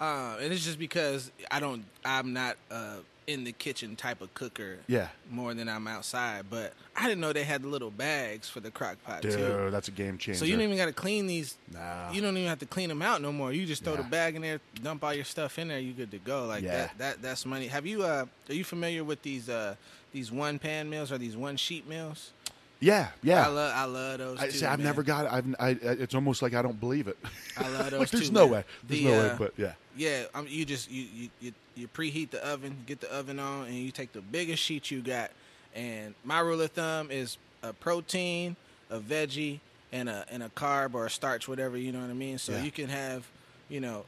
uh, 0.00 0.36
and 0.40 0.52
it's 0.52 0.64
just 0.64 0.78
because 0.78 1.30
I 1.50 1.60
don't. 1.60 1.84
I'm 2.04 2.32
not 2.32 2.56
uh, 2.70 2.96
in 3.32 3.44
the 3.44 3.52
kitchen 3.52 3.96
type 3.96 4.20
of 4.20 4.32
cooker. 4.34 4.78
Yeah. 4.86 5.08
More 5.30 5.54
than 5.54 5.68
I'm 5.68 5.86
outside, 5.86 6.46
but 6.50 6.72
I 6.96 7.06
didn't 7.08 7.20
know 7.20 7.32
they 7.32 7.44
had 7.44 7.62
the 7.62 7.68
little 7.68 7.90
bags 7.90 8.48
for 8.48 8.60
the 8.60 8.70
crock 8.70 8.96
pot 9.04 9.22
Dude, 9.22 9.32
too. 9.32 9.68
that's 9.70 9.88
a 9.88 9.92
game 9.92 10.18
changer. 10.18 10.38
So 10.38 10.44
you 10.44 10.52
don't 10.56 10.62
even 10.64 10.76
got 10.76 10.86
to 10.86 10.92
clean 10.92 11.26
these. 11.26 11.56
Nah. 11.72 12.10
You 12.12 12.20
don't 12.20 12.36
even 12.36 12.48
have 12.48 12.58
to 12.60 12.66
clean 12.66 12.88
them 12.88 13.02
out 13.02 13.22
no 13.22 13.32
more. 13.32 13.52
You 13.52 13.66
just 13.66 13.84
throw 13.84 13.96
the 13.96 14.02
bag 14.02 14.36
in 14.36 14.42
there, 14.42 14.60
dump 14.82 15.04
all 15.04 15.14
your 15.14 15.24
stuff 15.24 15.58
in 15.58 15.68
there. 15.68 15.78
You 15.78 15.92
good 15.92 16.10
to 16.10 16.18
go. 16.18 16.46
Like 16.46 16.62
Yeah. 16.62 16.76
that. 16.76 16.98
That 16.98 17.22
that's 17.22 17.46
money. 17.46 17.66
Have 17.68 17.86
you? 17.86 18.02
Uh, 18.02 18.26
are 18.48 18.54
you 18.54 18.64
familiar 18.64 19.04
with 19.04 19.22
these? 19.22 19.48
Uh, 19.48 19.74
these 20.12 20.32
one 20.32 20.58
pan 20.58 20.90
meals 20.90 21.12
or 21.12 21.18
these 21.18 21.36
one 21.36 21.56
sheet 21.56 21.88
meals? 21.88 22.32
yeah, 22.80 23.08
yeah. 23.22 23.44
I 23.46 23.48
love. 23.48 23.72
I 23.76 23.84
love 23.84 24.18
those. 24.18 24.38
I 24.40 24.48
say 24.48 24.66
I've 24.66 24.78
man. 24.80 24.86
never 24.86 25.02
got 25.04 25.26
it. 25.26 25.32
I've, 25.32 25.54
I, 25.60 25.68
it's 25.82 26.14
almost 26.16 26.42
like 26.42 26.54
I 26.54 26.62
don't 26.62 26.80
believe 26.80 27.06
it. 27.06 27.16
I 27.56 27.68
love 27.68 27.90
those 27.90 28.00
like 28.00 28.10
there's 28.10 28.28
too, 28.28 28.34
no 28.34 28.44
man. 28.46 28.50
way. 28.52 28.64
There's 28.88 29.00
The, 29.02 29.06
no 29.08 29.10
way. 29.12 29.30
uh, 29.30 29.36
But 29.38 29.52
yeah, 29.56 29.72
Yeah, 29.96 30.24
um, 30.34 30.46
you 30.48 30.64
just 30.64 30.90
you, 30.90 31.04
you 31.14 31.28
you 31.40 31.52
you 31.74 31.88
preheat 31.88 32.30
the 32.30 32.44
oven, 32.46 32.76
get 32.86 33.00
the 33.00 33.12
oven 33.12 33.38
on, 33.38 33.66
and 33.66 33.74
you 33.74 33.90
take 33.90 34.12
the 34.12 34.20
biggest 34.20 34.62
sheet 34.62 34.90
you 34.90 35.00
got. 35.00 35.30
And 35.74 36.14
my 36.24 36.40
rule 36.40 36.60
of 36.60 36.70
thumb 36.70 37.10
is 37.10 37.38
a 37.62 37.72
protein, 37.72 38.56
a 38.88 38.98
veggie, 38.98 39.60
and 39.92 40.08
a 40.08 40.24
and 40.30 40.42
a 40.42 40.48
carb 40.50 40.94
or 40.94 41.06
a 41.06 41.10
starch, 41.10 41.48
whatever 41.48 41.76
you 41.76 41.92
know 41.92 42.00
what 42.00 42.10
I 42.10 42.14
mean. 42.14 42.38
So 42.38 42.52
Yeah. 42.52 42.62
you 42.62 42.70
can 42.70 42.88
have, 42.88 43.26
you 43.68 43.80
know, 43.80 44.04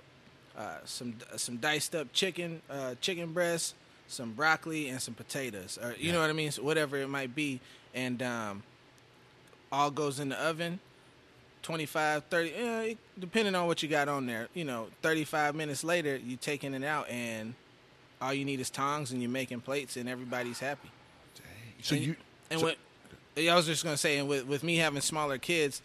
uh, 0.57 0.77
some 0.85 1.15
some 1.37 1.57
diced 1.57 1.95
up 1.95 2.13
chicken, 2.13 2.63
uh, 2.71 2.95
chicken 3.01 3.33
breast, 3.33 3.75
some 4.09 4.33
broccoli, 4.33 4.89
and 4.89 5.01
some 5.03 5.15
potatoes, 5.15 5.79
or 5.83 5.95
you 5.99 6.13
know 6.13 6.21
what 6.21 6.31
I 6.31 6.35
mean, 6.35 6.51
so 6.53 6.63
whatever 6.63 6.97
it 6.97 7.09
might 7.09 7.35
be, 7.35 7.59
and 7.95 8.23
um, 8.23 8.63
all 9.73 9.91
goes 9.91 10.21
in 10.21 10.29
the 10.29 10.41
oven. 10.41 10.79
25 11.63 12.25
30 12.25 12.55
eh, 12.55 12.95
depending 13.19 13.55
on 13.55 13.67
what 13.67 13.83
you 13.83 13.89
got 13.89 14.09
on 14.09 14.27
there 14.27 14.49
you 14.53 14.65
know 14.65 14.89
35 15.03 15.55
minutes 15.55 15.85
later 15.85 16.17
you 16.17 16.37
taking 16.37 16.75
it 16.75 16.83
out 16.83 17.09
and 17.09 17.55
all 18.23 18.33
you 18.33 18.45
need 18.45 18.61
is 18.61 18.71
tongs 18.71 19.11
and 19.11 19.21
you're 19.21 19.31
making 19.31 19.61
plates 19.61 19.97
and 19.97 20.09
everybody's 20.09 20.61
happy. 20.61 20.89
So 21.83 21.97
and, 21.97 22.05
you 22.05 22.17
and 22.51 22.61
so- 22.61 22.67
what 22.67 22.77
I 23.37 23.55
was 23.55 23.67
just 23.67 23.83
gonna 23.83 23.97
say, 23.97 24.19
and 24.19 24.29
with 24.29 24.47
with 24.47 24.63
me 24.63 24.77
having 24.77 25.01
smaller 25.01 25.39
kids, 25.39 25.83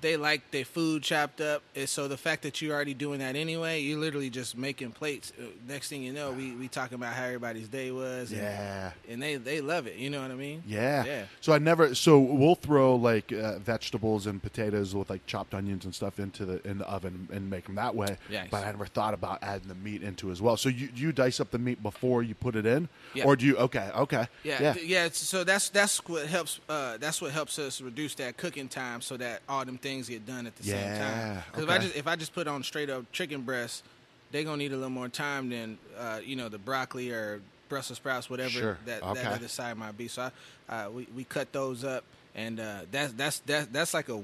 they 0.00 0.16
like 0.16 0.50
their 0.50 0.64
food 0.64 1.02
chopped 1.02 1.40
up. 1.40 1.62
And 1.76 1.88
so 1.88 2.08
the 2.08 2.16
fact 2.16 2.42
that 2.42 2.60
you're 2.62 2.74
already 2.74 2.94
doing 2.94 3.18
that 3.20 3.36
anyway, 3.36 3.80
you're 3.80 3.98
literally 3.98 4.30
just 4.30 4.56
making 4.56 4.92
plates. 4.92 5.32
Uh, 5.38 5.44
Next 5.68 5.88
thing 5.88 6.02
you 6.02 6.12
know, 6.12 6.32
we 6.32 6.52
we 6.52 6.68
talking 6.68 6.94
about 6.94 7.14
how 7.14 7.24
everybody's 7.24 7.68
day 7.68 7.90
was. 7.90 8.32
And, 8.32 8.40
yeah. 8.40 8.92
and 9.08 9.22
they 9.22 9.36
they 9.36 9.60
love 9.60 9.86
it. 9.86 9.96
You 9.96 10.10
know 10.10 10.22
what 10.22 10.30
I 10.30 10.34
mean? 10.34 10.62
Yeah. 10.66 11.04
Yeah. 11.04 11.24
So 11.40 11.52
I 11.52 11.58
never. 11.58 11.94
So 11.94 12.18
we'll 12.18 12.54
throw 12.54 12.96
like 12.96 13.32
uh, 13.32 13.58
vegetables 13.58 14.26
and 14.26 14.42
potatoes 14.42 14.94
with 14.94 15.10
like 15.10 15.26
chopped 15.26 15.54
onions 15.54 15.84
and 15.84 15.94
stuff 15.94 16.18
into 16.18 16.44
the 16.44 16.66
in 16.68 16.78
the 16.78 16.86
oven 16.88 17.28
and 17.32 17.48
make 17.50 17.66
them 17.66 17.74
that 17.76 17.94
way. 17.94 18.16
Yes. 18.30 18.48
But 18.50 18.64
I 18.64 18.70
never 18.70 18.86
thought 18.86 19.14
about 19.14 19.38
adding 19.42 19.68
the 19.68 19.74
meat 19.74 20.02
into 20.02 20.30
as 20.30 20.40
well. 20.40 20.56
So 20.56 20.68
you 20.68 20.88
you 20.94 21.12
dice 21.12 21.40
up 21.40 21.50
the 21.50 21.58
meat 21.58 21.82
before 21.82 22.22
you 22.22 22.34
put 22.34 22.56
it 22.56 22.66
in, 22.66 22.88
Yeah. 23.14 23.24
or 23.24 23.36
do 23.36 23.46
you? 23.46 23.56
Okay. 23.56 23.90
Okay. 23.94 24.26
Yeah, 24.44 24.62
Yeah. 24.62 24.74
yeah. 24.82 25.08
So 25.12 25.44
that's 25.44 25.68
that's 25.68 25.98
what 26.08 26.26
helps. 26.26 26.60
Uh, 26.68 26.96
that's 26.96 27.20
what 27.20 27.32
helps 27.32 27.58
us 27.58 27.80
reduce 27.80 28.14
that 28.16 28.36
cooking 28.36 28.68
time, 28.68 29.00
so 29.00 29.16
that 29.16 29.42
all 29.48 29.64
them 29.64 29.78
things 29.80 30.08
get 30.08 30.26
done 30.26 30.46
at 30.46 30.56
the 30.56 30.62
same 30.64 30.76
Yeah, 30.76 30.98
time. 31.34 31.42
Because 31.50 31.64
if 31.64 31.70
I 31.70 31.78
just 31.78 31.96
if 31.96 32.06
I 32.06 32.16
just 32.16 32.34
put 32.34 32.46
on 32.48 32.62
straight 32.62 32.90
up 32.90 33.10
chicken 33.12 33.42
breast, 33.42 33.84
they're 34.30 34.44
gonna 34.44 34.56
need 34.58 34.72
a 34.72 34.76
little 34.76 34.90
more 34.90 35.08
time 35.08 35.48
than 35.48 35.78
uh, 35.98 36.20
you 36.24 36.36
know 36.36 36.48
the 36.48 36.58
broccoli 36.58 37.10
or 37.10 37.40
Brussels 37.68 37.98
sprouts, 37.98 38.28
whatever 38.28 38.50
Sure, 38.50 38.78
that, 38.86 39.02
okay. 39.02 39.22
that 39.22 39.32
other 39.32 39.48
side 39.48 39.76
might 39.76 39.96
be. 39.96 40.08
So 40.08 40.30
I, 40.68 40.84
uh, 40.84 40.90
we 40.90 41.06
we 41.14 41.24
cut 41.24 41.52
those 41.52 41.84
up, 41.84 42.04
and 42.34 42.58
uh, 42.60 42.80
that's 42.90 43.12
that's 43.14 43.38
that's 43.40 43.66
that's 43.68 43.94
like 43.94 44.08
a 44.08 44.22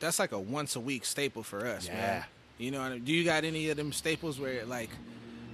that's 0.00 0.18
like 0.18 0.32
a 0.32 0.38
once 0.38 0.76
a 0.76 0.80
week 0.80 1.04
staple 1.04 1.42
for 1.42 1.66
us, 1.66 1.86
Yeah. 1.88 1.94
man. 1.94 2.24
You 2.58 2.70
know, 2.70 2.78
what 2.80 2.86
I 2.86 2.94
mean? 2.94 3.04
do 3.04 3.12
you 3.12 3.24
got 3.24 3.44
any 3.44 3.68
of 3.70 3.76
them 3.76 3.92
staples 3.92 4.38
where 4.38 4.64
like? 4.64 4.90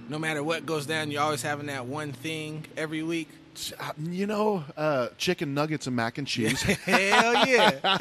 No 0.09 0.19
matter 0.19 0.43
what 0.43 0.65
goes 0.65 0.85
down, 0.85 1.09
you're 1.09 1.21
always 1.21 1.41
having 1.41 1.67
that 1.67 1.85
one 1.85 2.11
thing 2.11 2.65
every 2.75 3.01
week. 3.01 3.29
Uh, 3.79 3.91
You 3.99 4.27
know, 4.27 4.63
uh, 4.77 5.09
chicken 5.17 5.53
nuggets 5.53 5.87
and 5.87 5.95
mac 5.95 6.17
and 6.17 6.27
cheese. 6.27 6.61
Hell 6.85 7.47
yeah. 7.47 7.97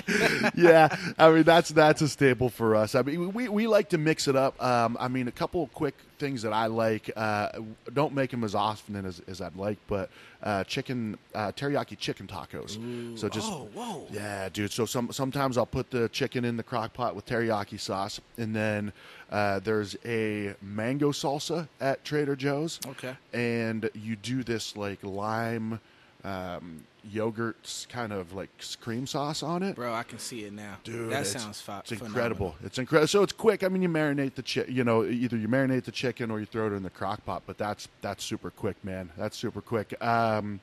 yeah, 0.56 0.96
I 1.18 1.30
mean 1.30 1.42
that's 1.42 1.70
that's 1.70 2.02
a 2.02 2.08
staple 2.08 2.48
for 2.48 2.74
us. 2.76 2.94
I 2.94 3.02
mean, 3.02 3.32
we, 3.32 3.48
we 3.48 3.66
like 3.66 3.88
to 3.90 3.98
mix 3.98 4.28
it 4.28 4.36
up. 4.36 4.62
Um, 4.62 4.96
I 5.00 5.08
mean, 5.08 5.28
a 5.28 5.32
couple 5.32 5.62
of 5.62 5.72
quick 5.72 5.94
things 6.20 6.42
that 6.42 6.52
I 6.52 6.66
like. 6.66 7.10
Uh, 7.16 7.48
don't 7.92 8.14
make 8.14 8.30
them 8.30 8.44
as 8.44 8.54
often 8.54 9.04
as, 9.04 9.20
as 9.26 9.40
I'd 9.40 9.56
like, 9.56 9.78
but 9.88 10.10
uh, 10.42 10.62
chicken 10.64 11.18
uh, 11.34 11.50
teriyaki 11.52 11.98
chicken 11.98 12.28
tacos. 12.28 13.18
so 13.18 13.28
just 13.28 13.50
oh, 13.50 13.68
whoa. 13.74 14.06
yeah, 14.12 14.48
dude. 14.50 14.70
So 14.70 14.84
some 14.84 15.10
sometimes 15.10 15.58
I'll 15.58 15.66
put 15.66 15.90
the 15.90 16.08
chicken 16.10 16.44
in 16.44 16.56
the 16.56 16.62
crock 16.62 16.92
pot 16.92 17.16
with 17.16 17.26
teriyaki 17.26 17.80
sauce, 17.80 18.20
and 18.38 18.54
then 18.54 18.92
uh, 19.30 19.58
there's 19.60 19.96
a 20.04 20.54
mango 20.62 21.10
salsa 21.10 21.66
at 21.80 22.04
Trader 22.04 22.36
Joe's. 22.36 22.78
Okay. 22.86 23.16
And 23.32 23.90
you 23.94 24.14
do 24.14 24.44
this 24.44 24.76
like 24.76 25.02
lime 25.02 25.80
um, 26.24 26.84
yogurt 27.10 27.86
kind 27.88 28.12
of 28.12 28.32
like 28.32 28.50
cream 28.80 29.06
sauce 29.06 29.42
on 29.42 29.62
it. 29.62 29.74
Bro, 29.76 29.94
I 29.94 30.02
can 30.02 30.18
see 30.18 30.44
it 30.44 30.52
now. 30.52 30.76
Dude, 30.84 31.10
that 31.10 31.26
sounds 31.26 31.60
fi- 31.60 31.80
It's 31.80 31.92
incredible. 31.92 32.54
It's 32.62 32.78
incredible. 32.78 33.08
So 33.08 33.22
it's 33.22 33.32
quick. 33.32 33.62
I 33.64 33.68
mean, 33.68 33.82
you 33.82 33.88
marinate 33.88 34.34
the 34.34 34.42
chi- 34.42 34.70
you 34.70 34.84
know, 34.84 35.04
either 35.04 35.36
you 35.36 35.48
marinate 35.48 35.84
the 35.84 35.92
chicken 35.92 36.30
or 36.30 36.40
you 36.40 36.46
throw 36.46 36.66
it 36.66 36.72
in 36.72 36.82
the 36.82 36.90
crock 36.90 37.24
pot. 37.24 37.42
But 37.46 37.58
that's 37.58 37.88
that's 38.02 38.22
super 38.24 38.50
quick, 38.50 38.82
man. 38.84 39.10
That's 39.16 39.36
super 39.36 39.60
quick. 39.60 39.94
Um, 40.04 40.60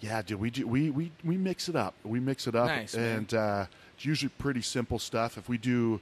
yeah, 0.00 0.20
dude, 0.20 0.40
we 0.40 0.50
do 0.50 0.66
we 0.66 0.90
we 0.90 1.12
we 1.24 1.36
mix 1.36 1.68
it 1.68 1.76
up. 1.76 1.94
We 2.04 2.20
mix 2.20 2.46
it 2.46 2.54
up, 2.54 2.66
Nice, 2.66 2.94
and 2.94 3.32
uh, 3.32 3.66
it's 3.96 4.04
usually 4.04 4.30
pretty 4.38 4.62
simple 4.62 4.98
stuff. 4.98 5.38
If 5.38 5.48
we 5.48 5.58
do 5.58 6.00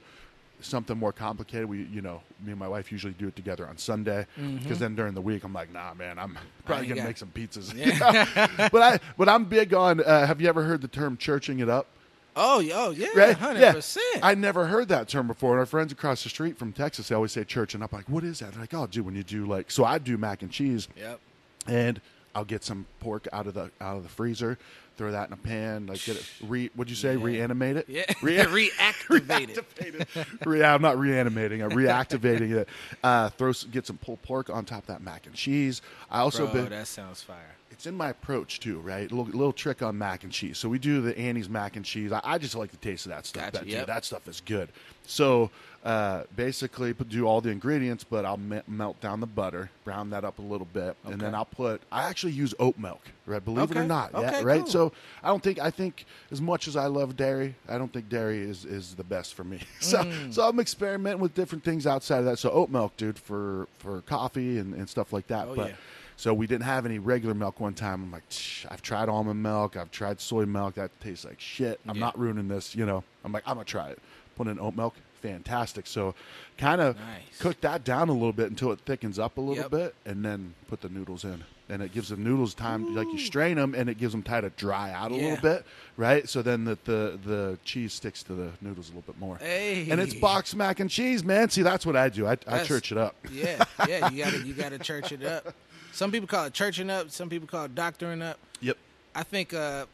something 0.61 0.97
more 0.97 1.11
complicated, 1.13 1.67
we 1.67 1.83
you 1.85 2.01
know, 2.01 2.21
me 2.43 2.51
and 2.51 2.59
my 2.59 2.67
wife 2.67 2.91
usually 2.91 3.13
do 3.13 3.27
it 3.27 3.35
together 3.35 3.67
on 3.67 3.77
Sunday 3.77 4.25
because 4.61 4.79
then 4.79 4.95
during 4.95 5.13
the 5.13 5.21
week 5.21 5.43
I'm 5.43 5.53
like, 5.53 5.71
nah, 5.71 5.93
man, 5.93 6.17
I'm 6.19 6.37
probably 6.65 6.87
gonna 6.87 7.01
got- 7.01 7.07
make 7.07 7.17
some 7.17 7.29
pizzas. 7.33 7.71
but 8.71 8.81
I 8.81 8.99
but 9.17 9.29
I'm 9.29 9.45
big 9.45 9.73
on. 9.73 10.01
Uh, 10.03 10.25
have 10.25 10.41
you 10.41 10.47
ever 10.49 10.63
heard 10.63 10.81
the 10.81 10.87
term 10.87 11.17
churching 11.17 11.59
it 11.59 11.69
up? 11.69 11.87
Oh, 12.35 12.59
y- 12.59 12.71
oh 12.73 12.91
yeah, 12.91 13.07
Right? 13.13 13.35
hundred 13.37 13.59
Yeah. 13.59 13.73
percent. 13.73 14.19
I 14.23 14.35
never 14.35 14.65
heard 14.67 14.87
that 14.87 15.09
term 15.09 15.27
before. 15.27 15.51
And 15.51 15.59
our 15.59 15.65
friends 15.65 15.91
across 15.91 16.23
the 16.23 16.29
street 16.29 16.57
from 16.57 16.71
Texas, 16.71 17.09
they 17.09 17.15
always 17.15 17.33
say 17.33 17.43
church, 17.43 17.73
and 17.75 17.83
I'm 17.83 17.89
like, 17.91 18.07
what 18.07 18.23
is 18.23 18.39
that? 18.39 18.51
They're 18.53 18.61
like, 18.61 18.73
oh, 18.73 18.87
dude, 18.87 19.05
when 19.05 19.15
you 19.15 19.23
do 19.23 19.45
like, 19.45 19.69
so 19.69 19.83
I 19.83 19.97
do 19.97 20.17
mac 20.17 20.41
and 20.41 20.49
cheese, 20.49 20.87
Yep. 20.95 21.19
and 21.67 21.99
I'll 22.33 22.45
get 22.45 22.63
some 22.63 22.85
pork 22.99 23.27
out 23.33 23.47
of 23.47 23.53
the 23.53 23.71
out 23.81 23.97
of 23.97 24.03
the 24.03 24.09
freezer, 24.09 24.57
throw 24.97 25.11
that 25.11 25.27
in 25.27 25.33
a 25.33 25.37
pan, 25.37 25.87
like 25.87 26.03
get 26.05 26.15
it 26.15 26.31
re. 26.47 26.69
What'd 26.75 26.89
you 26.89 26.95
say? 26.95 27.17
Reanimate 27.17 27.77
it? 27.77 27.89
Yeah. 27.89 28.05
Re- 28.21 28.37
Reactivate 28.71 29.49
it. 29.49 29.75
reactivate 29.75 30.15
it. 30.17 30.27
Re- 30.45 30.63
I'm 30.63 30.81
not 30.81 30.97
reanimating. 30.97 31.61
I'm 31.61 31.71
reactivating 31.71 32.51
it. 32.55 32.69
Uh, 33.03 33.29
throw 33.29 33.51
get 33.71 33.85
some 33.85 33.97
pulled 33.97 34.21
pork 34.21 34.49
on 34.49 34.65
top 34.65 34.79
of 34.83 34.87
that 34.87 35.01
mac 35.01 35.25
and 35.25 35.35
cheese. 35.35 35.81
I 36.09 36.19
also 36.19 36.45
Bro, 36.45 36.53
been 36.63 36.69
that 36.69 36.87
sounds 36.87 37.21
fire. 37.21 37.55
It's 37.81 37.87
in 37.87 37.95
my 37.95 38.09
approach 38.09 38.59
too, 38.59 38.79
right? 38.81 39.11
A 39.11 39.15
little, 39.15 39.25
little 39.33 39.51
trick 39.51 39.81
on 39.81 39.97
mac 39.97 40.23
and 40.23 40.31
cheese. 40.31 40.59
So 40.59 40.69
we 40.69 40.77
do 40.77 41.01
the 41.01 41.17
Annie's 41.17 41.49
mac 41.49 41.75
and 41.77 41.83
cheese. 41.83 42.11
I, 42.11 42.21
I 42.23 42.37
just 42.37 42.53
like 42.53 42.69
the 42.69 42.77
taste 42.77 43.07
of 43.07 43.09
that 43.11 43.25
stuff. 43.25 43.53
Gotcha, 43.53 43.65
That, 43.65 43.67
yep. 43.67 43.87
that 43.87 44.05
stuff 44.05 44.27
is 44.27 44.39
good. 44.45 44.69
So 45.07 45.49
uh, 45.83 46.25
basically, 46.35 46.93
put- 46.93 47.09
do 47.09 47.25
all 47.25 47.41
the 47.41 47.49
ingredients, 47.49 48.03
but 48.03 48.23
I'll 48.23 48.37
me- 48.37 48.61
melt 48.67 49.01
down 49.01 49.19
the 49.19 49.25
butter, 49.25 49.71
brown 49.83 50.11
that 50.11 50.23
up 50.23 50.37
a 50.37 50.43
little 50.43 50.67
bit, 50.71 50.95
and 51.05 51.19
then 51.19 51.33
I'll 51.33 51.43
put. 51.45 51.81
I 51.91 52.03
actually 52.03 52.33
use 52.33 52.53
oat 52.59 52.77
milk, 52.77 53.01
right? 53.25 53.43
Believe 53.43 53.71
it 53.71 53.77
or 53.77 53.79
Okay, 53.79 53.87
not, 53.87 54.11
yeah, 54.13 54.41
right. 54.43 54.59
cool. 54.61 54.69
So 54.69 54.91
I 55.23 55.29
don't 55.29 55.41
think 55.41 55.57
I 55.57 55.71
think 55.71 56.05
as 56.29 56.39
much 56.39 56.67
as 56.67 56.75
I 56.75 56.85
love 56.85 57.17
dairy, 57.17 57.55
I 57.67 57.79
don't 57.79 57.91
think 57.91 58.09
dairy 58.09 58.41
is 58.47 58.63
is 58.63 58.93
the 58.93 59.03
best 59.03 59.33
for 59.33 59.43
me. 59.43 59.59
so 59.79 60.03
Mm. 60.03 60.31
so 60.31 60.47
I'm 60.47 60.59
experimenting 60.59 61.19
with 61.19 61.33
different 61.33 61.63
things 61.63 61.87
outside 61.87 62.19
of 62.19 62.25
that. 62.25 62.37
So 62.37 62.51
oat 62.51 62.69
milk, 62.69 62.95
dude, 62.95 63.17
for 63.17 63.67
for 63.79 64.01
coffee 64.01 64.59
and, 64.59 64.75
and 64.75 64.87
stuff 64.87 65.11
like 65.11 65.25
that. 65.27 65.47
Oh, 65.47 65.55
but 65.55 65.69
yeah. 65.69 65.75
So 66.21 66.35
we 66.35 66.45
didn't 66.45 66.65
have 66.65 66.85
any 66.85 66.99
regular 66.99 67.33
milk 67.33 67.59
one 67.59 67.73
time. 67.73 68.03
I'm 68.03 68.11
like, 68.11 68.21
I've 68.69 68.83
tried 68.83 69.09
almond 69.09 69.41
milk, 69.41 69.75
I've 69.75 69.89
tried 69.89 70.21
soy 70.21 70.45
milk. 70.45 70.75
That 70.75 70.91
tastes 71.01 71.25
like 71.25 71.39
shit. 71.39 71.79
I'm 71.87 71.95
Yeah. 71.95 72.01
not 72.01 72.19
ruining 72.19 72.47
this. 72.47 72.75
You 72.75 72.85
know, 72.85 73.03
I'm 73.25 73.31
like, 73.31 73.41
I'm 73.47 73.55
gonna 73.55 73.65
try 73.65 73.89
it. 73.89 73.97
Put 74.35 74.45
in 74.45 74.59
oat 74.59 74.75
milk, 74.75 74.93
fantastic. 75.23 75.87
So, 75.87 76.13
kind 76.59 76.79
of 76.79 76.95
Nice. 76.99 77.39
cook 77.39 77.59
that 77.61 77.83
down 77.83 78.09
a 78.09 78.13
little 78.13 78.33
bit 78.33 78.51
until 78.51 78.71
it 78.71 78.79
thickens 78.85 79.17
up 79.17 79.39
a 79.39 79.41
little 79.41 79.63
Yep. 79.63 79.71
bit, 79.71 79.95
and 80.05 80.23
then 80.23 80.53
put 80.67 80.81
the 80.81 80.89
noodles 80.89 81.23
in. 81.25 81.43
And 81.69 81.81
it 81.81 81.91
gives 81.91 82.09
the 82.09 82.17
noodles 82.17 82.53
time, 82.53 82.93
like 82.93 83.07
you 83.07 83.17
strain 83.17 83.55
them, 83.55 83.73
and 83.73 83.89
it 83.89 83.97
gives 83.97 84.11
them 84.11 84.21
time 84.21 84.43
to 84.43 84.51
dry 84.51 84.91
out 84.91 85.11
a 85.11 85.15
Yeah. 85.15 85.21
little 85.21 85.37
bit, 85.41 85.65
right? 85.97 86.29
So 86.29 86.43
then 86.43 86.65
the, 86.65 86.77
the 86.83 87.17
the 87.25 87.57
cheese 87.65 87.93
sticks 87.93 88.21
to 88.23 88.33
the 88.35 88.51
noodles 88.61 88.89
a 88.89 88.91
little 88.91 89.11
bit 89.11 89.19
more. 89.19 89.37
Hey. 89.37 89.89
And 89.89 89.99
it's 89.99 90.13
box 90.13 90.53
mac 90.53 90.79
and 90.81 90.89
cheese, 90.89 91.23
man. 91.23 91.49
See, 91.49 91.63
that's 91.63 91.83
what 91.85 91.95
I 91.95 92.09
do. 92.09 92.27
I, 92.27 92.37
I 92.47 92.63
church 92.63 92.91
it 92.91 92.99
up. 92.99 93.15
Yeah, 93.31 93.63
yeah. 93.87 94.07
You 94.11 94.23
gotta 94.23 94.37
you 94.47 94.53
gotta 94.53 94.77
church 94.91 95.11
it 95.11 95.23
up. 95.23 95.55
Some 95.91 96.11
people 96.11 96.27
call 96.27 96.45
it 96.45 96.53
churching 96.53 96.89
up. 96.89 97.11
Some 97.11 97.29
people 97.29 97.47
call 97.47 97.65
it 97.65 97.75
doctoring 97.75 98.21
up. 98.21 98.37
Yep. 98.61 98.77
I 99.13 99.23
think, 99.23 99.53
uh, 99.53 99.85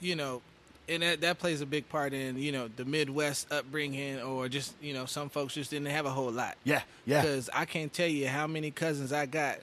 you 0.00 0.16
know, 0.16 0.42
and 0.88 1.02
that, 1.02 1.20
that 1.22 1.38
plays 1.38 1.60
a 1.60 1.66
big 1.66 1.88
part 1.88 2.12
in 2.12 2.38
you 2.38 2.52
know 2.52 2.68
the 2.76 2.84
Midwest 2.84 3.50
upbringing, 3.52 4.20
or 4.20 4.48
just 4.48 4.74
you 4.80 4.94
know 4.94 5.04
some 5.04 5.28
folks 5.28 5.54
just 5.54 5.70
didn't 5.70 5.88
have 5.88 6.06
a 6.06 6.10
whole 6.10 6.30
lot. 6.30 6.56
Yeah. 6.64 6.82
Yeah. 7.04 7.22
Because 7.22 7.50
I 7.52 7.64
can't 7.64 7.92
tell 7.92 8.08
you 8.08 8.28
how 8.28 8.46
many 8.46 8.70
cousins 8.70 9.12
I 9.12 9.26
got 9.26 9.58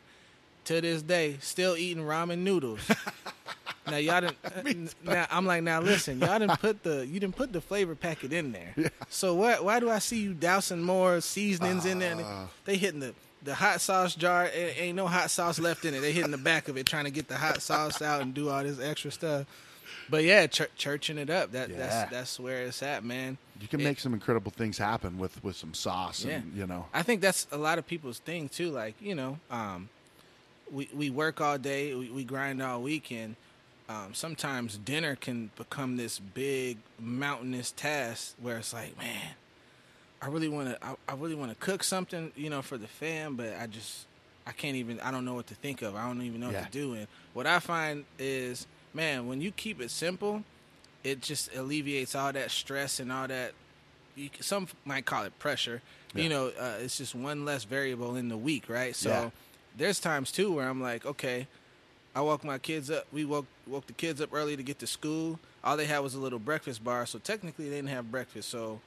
to 0.66 0.82
this 0.82 1.02
day 1.02 1.38
still 1.42 1.76
eating 1.78 2.04
ramen 2.04 2.40
noodles. 2.40 2.80
now 3.88 3.98
y'all 3.98 4.22
didn't. 4.66 4.96
now 5.04 5.28
I'm 5.30 5.46
like, 5.46 5.64
now 5.64 5.82
listen, 5.82 6.20
y'all 6.20 6.40
didn't 6.40 6.60
put 6.60 6.84
the 6.84 7.06
you 7.06 7.20
didn't 7.20 7.36
put 7.36 7.54
the 7.54 7.62
flavor 7.62 7.96
packet 7.96 8.34
in 8.34 8.52
there. 8.52 8.92
So 9.10 9.36
why 9.36 9.60
why 9.60 9.80
do 9.80 9.90
I 9.90 10.00
see 10.00 10.22
you 10.22 10.34
dousing 10.34 10.82
more 10.82 11.22
seasonings 11.22 11.86
in 11.86 12.00
there? 12.00 12.16
Ah. 12.20 12.48
They 12.66 12.78
hitting 12.78 13.00
the 13.00 13.14
the 13.44 13.54
hot 13.56 13.82
sauce 13.82 14.16
jar. 14.16 14.50
Ain't, 14.54 14.80
ain't 14.82 14.96
no 14.96 15.08
hot 15.08 15.30
sauce 15.30 15.60
left 15.60 15.86
in 15.86 15.94
it. 15.94 16.00
They 16.02 16.12
hitting 16.12 16.32
the 16.32 16.38
back 16.38 16.68
of 16.68 16.78
it 16.78 16.86
trying 16.86 17.06
to 17.06 17.12
get 17.12 17.28
the 17.28 17.38
hot 17.38 17.62
sauce 17.62 18.02
out 18.02 18.22
and 18.22 18.34
do 18.34 18.50
all 18.50 18.64
this 18.64 18.80
extra 18.80 19.12
stuff. 19.12 19.46
But 20.10 20.24
yeah, 20.24 20.48
chur- 20.48 20.70
churching 20.76 21.18
it 21.18 21.30
up. 21.30 21.52
That 21.52 21.70
Yeah. 21.70 21.78
that's 21.78 22.12
that's 22.12 22.40
where 22.40 22.64
it's 22.64 22.82
at, 22.84 23.04
man. 23.04 23.38
You 23.62 23.68
can 23.68 23.80
It- 23.82 23.84
make 23.86 24.00
some 24.00 24.14
incredible 24.14 24.52
things 24.52 24.78
happen 24.78 25.18
with 25.18 25.42
with 25.44 25.56
some 25.56 25.74
sauce, 25.74 26.24
and 26.26 26.54
you 26.56 26.68
know. 26.68 26.88
I 26.94 27.04
think 27.04 27.22
that's 27.22 27.48
a 27.52 27.58
lot 27.58 27.78
of 27.78 27.88
people's 27.88 28.20
thing 28.20 28.50
too. 28.50 28.70
Like 28.72 28.96
you 29.02 29.16
know, 29.16 29.40
um, 29.50 29.90
we 30.72 30.90
we 30.94 31.10
work 31.10 31.40
all 31.42 31.58
day, 31.58 31.94
we, 31.96 32.10
we 32.10 32.24
grind 32.24 32.62
all 32.62 32.82
weekend. 32.82 33.36
Um, 33.90 34.14
sometimes 34.14 34.78
dinner 34.78 35.16
can 35.18 35.52
become 35.58 35.98
this 35.98 36.18
big 36.18 36.78
mountainous 37.00 37.72
task 37.72 38.34
where 38.42 38.58
it's 38.58 38.74
like, 38.74 38.98
man, 38.98 39.32
I 40.24 40.28
really 40.30 40.48
want 40.48 40.70
to, 40.70 40.78
I, 40.86 40.96
I 41.10 41.16
really 41.16 41.36
want 41.36 41.52
to 41.52 41.58
cook 41.58 41.84
something, 41.84 42.32
you 42.36 42.50
know, 42.50 42.62
for 42.62 42.78
the 42.78 42.88
fam, 42.88 43.36
but 43.36 43.58
I 43.60 43.68
just, 43.68 44.06
I 44.48 44.52
can't 44.54 44.78
even, 44.78 45.00
I 45.02 45.12
don't 45.12 45.26
know 45.26 45.34
what 45.34 45.48
to 45.48 45.56
think 45.56 45.82
of. 45.82 45.96
I 45.96 46.08
don't 46.08 46.22
even 46.22 46.40
know 46.40 46.50
Yeah. 46.50 46.62
what 46.62 46.72
to 46.72 46.78
do. 46.78 46.94
And 46.94 47.08
what 47.34 47.46
I 47.46 47.60
find 47.60 48.06
is, 48.18 48.66
man, 48.94 49.28
when 49.28 49.42
you 49.42 49.52
keep 49.52 49.82
it 49.82 49.92
simple, 49.92 50.44
it 51.04 51.20
just 51.20 51.54
alleviates 51.54 52.16
all 52.16 52.32
that 52.32 52.52
stress 52.52 53.02
and 53.02 53.12
all 53.12 53.28
that. 53.28 53.52
You, 54.16 54.30
some 54.40 54.68
might 54.86 55.06
call 55.06 55.24
it 55.26 55.38
pressure. 55.40 55.82
Yeah. 56.16 56.24
You 56.24 56.30
know, 56.30 56.48
uh, 56.60 56.78
it's 56.80 56.98
just 56.98 57.16
one 57.16 57.44
less 57.44 57.66
variable 57.66 58.16
in 58.16 58.30
the 58.30 58.38
week, 58.38 58.70
right? 58.70 58.96
So 58.96 59.10
Yeah. 59.10 59.30
there's 59.78 60.00
times 60.00 60.32
too 60.32 60.54
where 60.54 60.70
I'm 60.70 60.82
like, 60.82 61.06
okay, 61.06 61.48
I 62.16 62.22
woke 62.22 62.46
my 62.46 62.60
kids 62.60 62.90
up. 62.92 63.08
We 63.12 63.26
woke 63.26 63.48
woke 63.68 63.88
the 63.88 63.94
kids 63.94 64.22
up 64.22 64.30
early 64.34 64.56
to 64.56 64.64
get 64.64 64.80
to 64.80 64.88
school. 64.88 65.40
All 65.64 65.76
they 65.76 65.86
had 65.86 66.00
was 66.00 66.14
a 66.14 66.20
little 66.20 66.40
breakfast 66.40 66.84
bar, 66.84 67.06
so 67.08 67.18
technically 67.20 67.70
they 67.70 67.78
didn't 67.78 67.90
have 67.90 68.12
breakfast. 68.12 68.50
So, 68.50 68.80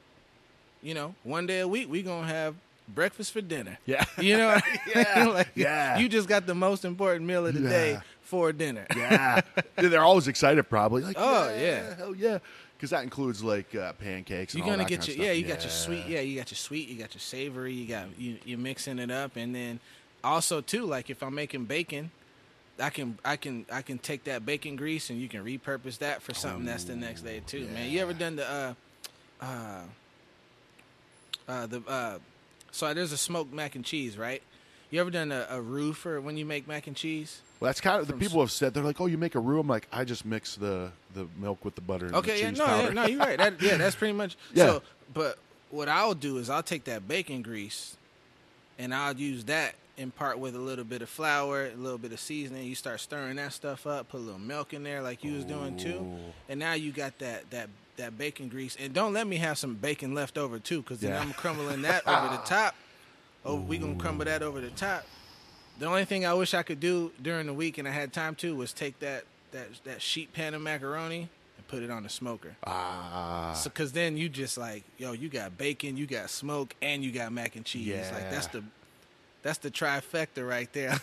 you 0.86 0.94
know, 0.94 1.14
one 1.24 1.46
day 1.46 1.58
a 1.60 1.68
week 1.68 1.90
we 1.90 2.02
gonna 2.02 2.26
have 2.28 2.54
breakfast 2.94 3.32
for 3.32 3.40
dinner. 3.40 3.76
Yeah. 3.86 4.04
You 4.18 4.36
know, 4.36 4.56
Yeah. 4.94 5.24
Like, 5.38 5.50
Yeah. 5.56 5.98
You 5.98 6.08
just 6.08 6.28
got 6.28 6.46
the 6.46 6.54
most 6.54 6.84
important 6.84 7.26
meal 7.26 7.44
of 7.46 7.54
the 7.54 7.60
Yeah. 7.60 7.68
day 7.68 7.98
for 8.22 8.52
dinner. 8.52 8.86
Yeah, 8.96 9.40
they're 9.76 10.02
always 10.02 10.28
excited. 10.28 10.62
Probably 10.68 11.02
like, 11.02 11.16
Oh, 11.18 11.48
yeah. 11.58 11.94
hell 11.96 12.14
yeah, 12.14 12.38
because 12.76 12.90
that 12.90 13.02
includes 13.02 13.42
like 13.42 13.74
uh, 13.74 13.92
pancakes. 13.94 14.54
You're 14.54 14.66
gonna 14.66 14.84
get 14.84 15.08
your 15.08 15.16
yeah, 15.16 15.32
you 15.32 15.44
got 15.44 15.62
your 15.62 15.70
sweet 15.70 16.06
yeah, 16.06 16.20
you 16.20 16.38
got 16.38 16.50
your 16.52 16.56
sweet, 16.68 16.88
you 16.88 16.96
got 16.98 17.14
your 17.14 17.20
savory, 17.20 17.72
you 17.72 17.86
got 17.88 18.06
you 18.18 18.38
you're 18.44 18.58
mixing 18.58 18.98
it 19.00 19.10
up, 19.10 19.34
and 19.36 19.54
then 19.54 19.80
also 20.22 20.60
too 20.60 20.84
like 20.86 21.10
if 21.10 21.20
I'm 21.22 21.34
making 21.34 21.64
bacon, 21.64 22.10
I 22.80 22.90
can 22.90 23.18
I 23.24 23.36
can 23.36 23.66
I 23.72 23.82
can 23.82 23.98
take 23.98 24.22
that 24.24 24.44
bacon 24.46 24.76
grease 24.76 25.10
and 25.10 25.20
you 25.20 25.28
can 25.28 25.44
repurpose 25.44 25.98
that 25.98 26.22
for 26.22 26.32
something 26.34 26.64
that's 26.64 26.84
the 26.84 26.94
next 26.96 27.22
day 27.22 27.40
too, 27.46 27.66
man. 27.74 27.90
You 27.90 28.00
ever 28.02 28.12
done 28.12 28.36
the 28.36 28.48
uh 28.48 28.74
uh 29.44 29.82
uh 31.48 31.66
the 31.66 31.82
uh 31.88 32.18
so 32.72 32.92
there's 32.92 33.12
a 33.12 33.16
smoked 33.16 33.52
mac 33.54 33.74
and 33.74 33.84
cheese, 33.84 34.18
right? 34.18 34.42
You 34.90 35.00
ever 35.00 35.10
done 35.10 35.32
a, 35.32 35.46
a 35.50 35.60
roux 35.60 35.92
for 35.92 36.20
when 36.20 36.36
you 36.36 36.44
make 36.44 36.68
mac 36.68 36.86
and 36.86 36.94
cheese? 36.94 37.40
Well, 37.58 37.68
that's 37.68 37.80
kind 37.80 38.00
of 38.00 38.06
the 38.06 38.12
From 38.12 38.20
people 38.20 38.40
have 38.40 38.50
said. 38.52 38.74
They're 38.74 38.84
like, 38.84 39.00
oh, 39.00 39.06
you 39.06 39.16
make 39.18 39.34
a 39.34 39.40
roux. 39.40 39.58
I'm 39.60 39.66
like, 39.66 39.88
I 39.90 40.04
just 40.04 40.24
mix 40.26 40.56
the 40.56 40.90
the 41.14 41.26
milk 41.38 41.64
with 41.64 41.74
the 41.74 41.80
butter. 41.80 42.06
And 42.06 42.14
Okay, 42.16 42.34
the 42.34 42.38
yeah, 42.40 42.48
cheese 42.50 42.58
no, 42.58 42.64
powder. 42.66 42.86
yeah, 42.88 42.92
no, 42.92 43.06
you're 43.06 43.18
right. 43.18 43.38
That, 43.38 43.60
yeah, 43.62 43.76
that's 43.78 43.96
pretty 43.96 44.12
much. 44.12 44.36
Yeah. 44.54 44.66
So, 44.66 44.82
but 45.14 45.38
what 45.70 45.88
I'll 45.88 46.14
do 46.14 46.38
is 46.38 46.50
I'll 46.50 46.62
take 46.62 46.84
that 46.84 47.08
bacon 47.08 47.42
grease, 47.42 47.96
and 48.78 48.94
I'll 48.94 49.16
use 49.16 49.44
that 49.44 49.74
in 49.96 50.10
part 50.10 50.38
with 50.38 50.54
a 50.54 50.58
little 50.60 50.84
bit 50.84 51.00
of 51.02 51.08
flour, 51.08 51.66
a 51.66 51.74
little 51.74 51.98
bit 51.98 52.12
of 52.12 52.20
seasoning. 52.20 52.66
You 52.66 52.74
start 52.74 53.00
stirring 53.00 53.36
that 53.36 53.54
stuff 53.54 53.86
up, 53.86 54.10
put 54.10 54.18
a 54.18 54.24
little 54.24 54.38
milk 54.38 54.74
in 54.74 54.82
there, 54.84 55.00
like 55.00 55.24
you 55.24 55.32
was 55.34 55.44
doing 55.44 55.76
too, 55.78 56.06
and 56.48 56.60
now 56.60 56.74
you 56.74 56.92
got 56.92 57.18
that 57.20 57.50
that 57.50 57.70
that 57.96 58.16
bacon 58.18 58.48
grease. 58.48 58.76
And 58.78 58.92
don't 58.92 59.12
let 59.12 59.26
me 59.26 59.36
have 59.36 59.58
some 59.58 59.74
bacon 59.74 60.14
left 60.14 60.36
over 60.38 60.58
too, 60.58 60.82
because 60.82 61.00
then 61.00 61.10
Yeah. 61.12 61.20
I'm 61.20 61.32
crumbling 61.32 61.82
that 61.82 62.06
over 62.06 62.28
the 62.28 62.42
top. 62.44 62.74
Oh, 63.44 63.56
we 63.56 63.78
gonna 63.78 63.94
crumble 63.96 64.24
that 64.24 64.42
over 64.42 64.60
the 64.60 64.70
top. 64.70 65.04
The 65.78 65.86
only 65.86 66.04
thing 66.04 66.24
I 66.26 66.34
wish 66.34 66.54
I 66.54 66.62
could 66.62 66.80
do 66.80 67.12
during 67.22 67.46
the 67.46 67.52
week 67.52 67.78
and 67.78 67.86
I 67.86 67.90
had 67.90 68.12
time 68.12 68.34
to 68.36 68.54
was 68.56 68.72
take 68.72 68.98
that 69.00 69.24
that 69.52 69.68
that 69.84 70.02
sheet 70.02 70.32
pan 70.32 70.54
of 70.54 70.62
macaroni 70.62 71.28
and 71.56 71.68
put 71.68 71.82
it 71.82 71.90
on 71.90 72.02
the 72.02 72.08
smoker. 72.08 72.56
Ah, 72.66 73.52
So, 73.54 73.70
cause 73.70 73.92
then 73.92 74.16
you 74.16 74.28
just 74.28 74.58
like, 74.58 74.84
yo, 74.98 75.12
you 75.12 75.28
got 75.28 75.56
bacon, 75.56 75.96
you 75.96 76.06
got 76.06 76.28
smoke, 76.30 76.74
and 76.82 77.04
you 77.04 77.12
got 77.12 77.32
mac 77.32 77.56
and 77.56 77.64
cheese. 77.64 77.86
Yeah. 77.86 78.10
Like 78.12 78.30
that's 78.30 78.46
the 78.48 78.64
that's 79.42 79.58
the 79.58 79.70
trifecta 79.70 80.46
right 80.48 80.72
there. 80.72 80.98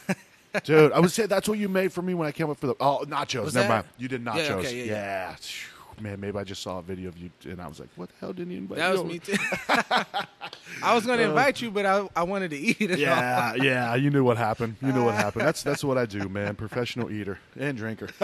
dude, 0.64 0.92
I 0.92 1.00
would 1.00 1.12
say 1.18 1.28
that's 1.28 1.48
what 1.48 1.58
you 1.60 1.70
made 1.70 1.94
for 1.94 2.02
me 2.02 2.14
when 2.14 2.28
I 2.28 2.32
came 2.32 2.50
up 2.50 2.60
for 2.60 2.68
the 2.68 2.76
oh 2.80 3.06
nachos. 3.08 3.44
Was 3.46 3.54
Never 3.56 3.68
that- 3.68 3.74
mind, 3.86 3.86
you 3.98 4.08
did 4.10 4.24
nachos. 4.26 4.48
Yeah, 4.50 4.54
okay, 4.56 4.78
yeah, 4.80 4.86
yeah. 4.86 5.36
Phew, 5.36 5.70
Man, 6.02 6.20
maybe 6.20 6.38
I 6.38 6.44
just 6.44 6.62
saw 6.62 6.80
a 6.80 6.82
video 6.82 7.10
of 7.10 7.18
you 7.18 7.30
and 7.46 7.62
I 7.62 7.68
was 7.68 7.80
like, 7.80 7.90
what 7.96 8.10
the 8.10 8.16
hell 8.20 8.34
didn't 8.34 8.52
you 8.52 8.58
invite 8.60 8.78
that 8.78 8.88
me 8.88 8.92
was 8.92 9.00
over? 9.00 9.10
me 9.10 9.20
too. 9.20 9.36
I 10.84 10.94
was 10.96 11.06
gonna 11.06 11.24
uh, 11.24 11.30
invite 11.30 11.62
you, 11.62 11.72
but 11.72 11.86
I 11.86 12.08
I 12.16 12.24
wanted 12.24 12.52
to 12.52 12.58
eat. 12.58 12.82
Yeah, 12.82 13.54
yeah, 13.62 13.96
you 13.96 14.10
knew 14.10 14.24
what 14.24 14.38
happened. 14.38 14.76
You 14.82 14.92
knew 14.92 15.06
what 15.06 15.16
uh. 15.16 15.18
happened. 15.18 15.46
That's 15.46 15.64
that's 15.64 15.84
what 15.84 15.98
I 15.98 16.06
do, 16.06 16.28
man. 16.30 16.56
Professional 16.56 17.12
eater 17.12 17.40
and 17.60 17.78
drinker. 17.78 18.10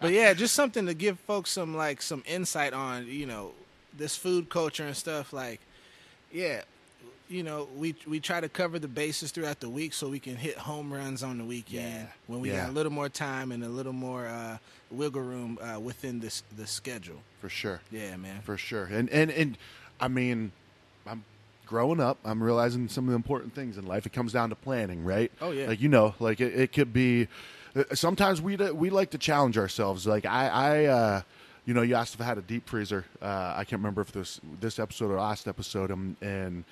But 0.00 0.12
yeah, 0.12 0.34
just 0.34 0.52
something 0.52 0.84
to 0.84 0.92
give 0.92 1.18
folks 1.20 1.48
some 1.48 1.74
like 1.74 2.02
some 2.02 2.22
insight 2.26 2.74
on, 2.74 3.06
you 3.06 3.24
know, 3.24 3.52
this 3.96 4.16
food 4.16 4.50
culture 4.50 4.84
and 4.84 4.94
stuff. 4.94 5.32
Like, 5.32 5.60
yeah, 6.30 6.60
you 7.28 7.42
know, 7.42 7.68
we 7.76 7.94
we 8.06 8.20
try 8.20 8.40
to 8.40 8.48
cover 8.48 8.78
the 8.78 8.88
bases 8.88 9.30
throughout 9.30 9.60
the 9.60 9.68
week 9.68 9.94
so 9.94 10.08
we 10.08 10.18
can 10.20 10.36
hit 10.36 10.56
home 10.58 10.92
runs 10.92 11.22
on 11.22 11.38
the 11.38 11.44
weekend 11.44 12.04
Yeah. 12.04 12.06
when 12.26 12.40
we 12.40 12.50
Yeah. 12.50 12.62
got 12.62 12.68
a 12.70 12.72
little 12.72 12.92
more 12.92 13.08
time 13.08 13.50
and 13.52 13.64
a 13.64 13.68
little 13.68 13.92
more 13.94 14.26
uh, 14.26 14.58
wiggle 14.90 15.22
room 15.22 15.58
uh, 15.62 15.80
within 15.80 16.20
this 16.20 16.42
the 16.56 16.66
schedule. 16.66 17.22
For 17.40 17.48
sure. 17.48 17.80
Yeah, 17.90 18.16
man. 18.16 18.42
For 18.42 18.56
sure. 18.58 18.84
And 18.84 19.08
and 19.10 19.30
and 19.30 19.56
I 20.00 20.08
mean, 20.08 20.52
I'm 21.06 21.24
growing 21.66 22.00
up. 22.00 22.18
I'm 22.24 22.42
realizing 22.42 22.88
some 22.88 23.04
of 23.04 23.10
the 23.10 23.16
important 23.16 23.54
things 23.54 23.78
in 23.78 23.86
life. 23.86 24.04
It 24.06 24.12
comes 24.12 24.32
down 24.32 24.50
to 24.50 24.54
planning, 24.54 25.02
right? 25.04 25.32
Oh, 25.40 25.50
yeah. 25.50 25.68
Like 25.68 25.80
you 25.80 25.88
know, 25.88 26.14
like 26.20 26.40
it, 26.40 26.54
it 26.54 26.72
could 26.72 26.92
be. 26.92 27.28
uh, 27.74 27.84
Sometimes 27.94 28.42
we 28.42 28.56
we 28.56 28.90
like 28.90 29.10
to 29.12 29.18
challenge 29.18 29.56
ourselves. 29.58 30.06
Like 30.06 30.26
I 30.26 30.48
I. 30.48 30.84
uh 30.86 31.22
you 31.66 31.72
know, 31.72 31.80
you 31.80 31.94
asked 31.94 32.14
if 32.14 32.20
I 32.20 32.24
had 32.24 32.36
a 32.36 32.42
deep 32.42 32.68
freezer. 32.68 33.06
Uh, 33.22 33.54
I 33.56 33.64
can't 33.64 33.80
remember 33.80 34.02
if 34.02 34.12
this 34.12 34.38
this 34.60 34.78
episode 34.78 35.10
or 35.10 35.16
last 35.18 35.48
episode, 35.48 35.90
um, 35.90 36.14
and 36.20 36.62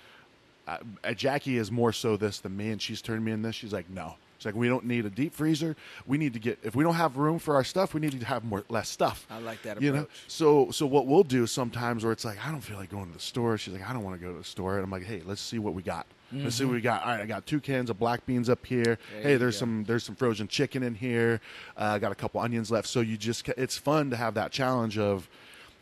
uh, 0.67 1.13
Jackie 1.15 1.59
is 1.59 1.71
more 1.71 1.93
so 1.93 2.17
this 2.17 2.39
than 2.39 2.57
me, 2.57 2.71
and 2.71 2.81
she's 2.81 3.03
turned 3.03 3.25
me 3.25 3.33
in 3.33 3.43
this. 3.43 3.55
She's 3.55 3.73
like, 3.73 3.91
no. 3.91 4.15
She's 4.39 4.47
like, 4.47 4.55
we 4.57 4.69
don't 4.69 4.87
need 4.87 5.07
a 5.07 5.11
deep 5.11 5.35
freezer. 5.35 5.77
We 6.05 6.19
need 6.19 6.33
to 6.33 6.41
get 6.41 6.59
if 6.65 6.75
we 6.75 6.83
don't 6.83 6.95
have 6.95 7.17
room 7.17 7.39
for 7.39 7.55
our 7.55 7.63
stuff, 7.63 7.95
we 7.95 8.01
need 8.01 8.19
to 8.19 8.27
have 8.27 8.43
more 8.43 8.65
less 8.69 8.89
stuff. 8.89 9.25
I 9.31 9.39
like 9.39 9.63
that 9.63 9.81
You 9.81 9.93
know, 9.93 10.09
so 10.27 10.73
so 10.73 10.85
what 10.85 11.07
we'll 11.07 11.23
do 11.23 11.47
sometimes 11.47 12.03
where 12.03 12.13
it's 12.13 12.25
like 12.25 12.45
I 12.45 12.51
don't 12.51 12.61
feel 12.61 12.77
like 12.77 12.91
going 12.91 13.07
to 13.07 13.13
the 13.13 13.21
store. 13.21 13.57
She's 13.57 13.73
like, 13.73 13.89
I 13.89 13.93
don't 13.93 14.03
want 14.03 14.21
to 14.21 14.27
go 14.27 14.33
to 14.33 14.39
the 14.39 14.45
store, 14.45 14.75
and 14.75 14.85
I'm 14.85 14.91
like, 14.91 15.05
hey, 15.05 15.23
let's 15.25 15.41
see 15.41 15.61
what 15.61 15.75
we 15.75 15.83
got. 15.83 16.07
Let's 16.33 16.57
see 16.57 16.65
what 16.65 16.73
we 16.73 16.81
got. 16.81 17.03
All 17.03 17.11
right, 17.11 17.21
I 17.21 17.27
got 17.27 17.47
two 17.47 17.61
cans 17.61 17.91
of 17.91 17.99
black 17.99 18.25
beans 18.25 18.49
up 18.49 18.65
here. 18.65 18.99
There 19.13 19.23
hey, 19.23 19.37
there's 19.37 19.57
go. 19.57 19.61
some 19.61 19.85
there's 19.85 20.03
some 20.03 20.17
frozen 20.17 20.49
chicken 20.49 20.83
in 20.83 20.95
here. 20.95 21.41
Uh, 21.77 21.93
I 21.95 21.99
got 21.99 22.11
a 22.11 22.15
couple 22.15 22.41
onions 22.41 22.71
left. 22.71 22.89
So 22.89 23.01
you 23.01 23.17
just 23.17 23.49
it's 23.51 23.77
fun 23.77 24.11
to 24.11 24.17
have 24.17 24.35
that 24.35 24.51
challenge 24.51 24.99
of, 24.99 25.29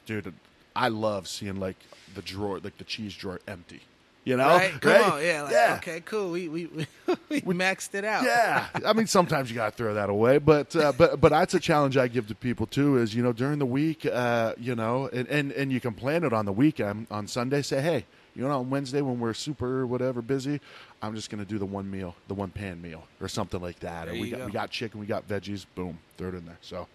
dude. 0.06 0.34
I 0.74 0.88
love 0.88 1.28
seeing 1.28 1.60
like 1.60 1.76
the 2.14 2.22
drawer, 2.22 2.58
like 2.58 2.78
the 2.78 2.84
cheese 2.84 3.14
drawer 3.14 3.40
empty. 3.46 3.82
You 4.22 4.36
know, 4.36 4.46
Right? 4.48 4.78
Come 4.80 4.92
Right? 4.92 5.12
on, 5.12 5.22
yeah, 5.24 5.42
like, 5.42 5.52
yeah. 5.52 5.74
okay, 5.78 6.00
cool. 6.00 6.30
We 6.32 6.48
we 6.48 6.66
we, 7.30 7.42
we 7.44 7.54
maxed 7.54 7.94
it 7.94 8.04
out. 8.04 8.22
Yeah, 8.24 8.66
I 8.84 8.92
mean 8.92 9.06
sometimes 9.06 9.48
you 9.50 9.56
gotta 9.56 9.74
throw 9.74 9.94
that 9.94 10.10
away, 10.10 10.36
but 10.38 10.76
uh, 10.76 10.92
but 10.96 11.20
but 11.20 11.30
that's 11.30 11.54
a 11.54 11.60
challenge 11.60 11.96
I 11.96 12.06
give 12.06 12.28
to 12.28 12.34
people 12.34 12.66
too. 12.66 12.98
Is 12.98 13.14
you 13.14 13.22
know 13.22 13.32
during 13.32 13.58
the 13.58 13.66
week, 13.66 14.04
uh, 14.04 14.52
you 14.58 14.74
know, 14.74 15.08
and, 15.12 15.26
and 15.28 15.52
and 15.52 15.72
you 15.72 15.80
can 15.80 15.94
plan 15.94 16.22
it 16.24 16.34
on 16.34 16.44
the 16.44 16.52
weekend. 16.52 17.06
On 17.10 17.26
Sunday, 17.26 17.62
say 17.62 17.80
hey, 17.80 18.04
you 18.36 18.42
know, 18.46 18.58
on 18.60 18.68
Wednesday 18.68 19.00
when 19.00 19.18
we're 19.20 19.32
super 19.32 19.86
whatever 19.86 20.20
busy, 20.20 20.60
I'm 21.00 21.14
just 21.14 21.30
gonna 21.30 21.46
do 21.46 21.58
the 21.58 21.64
one 21.66 21.90
meal, 21.90 22.14
the 22.28 22.34
one 22.34 22.50
pan 22.50 22.82
meal, 22.82 23.04
or 23.22 23.28
something 23.28 23.60
like 23.62 23.80
that. 23.80 24.04
There 24.04 24.14
or 24.14 24.20
we 24.20 24.30
got 24.30 24.38
go. 24.40 24.46
we 24.46 24.52
got 24.52 24.70
chicken, 24.70 25.00
we 25.00 25.06
got 25.06 25.26
veggies, 25.26 25.64
boom, 25.74 25.98
throw 26.18 26.28
it 26.28 26.34
in 26.34 26.44
there. 26.44 26.58
So 26.60 26.86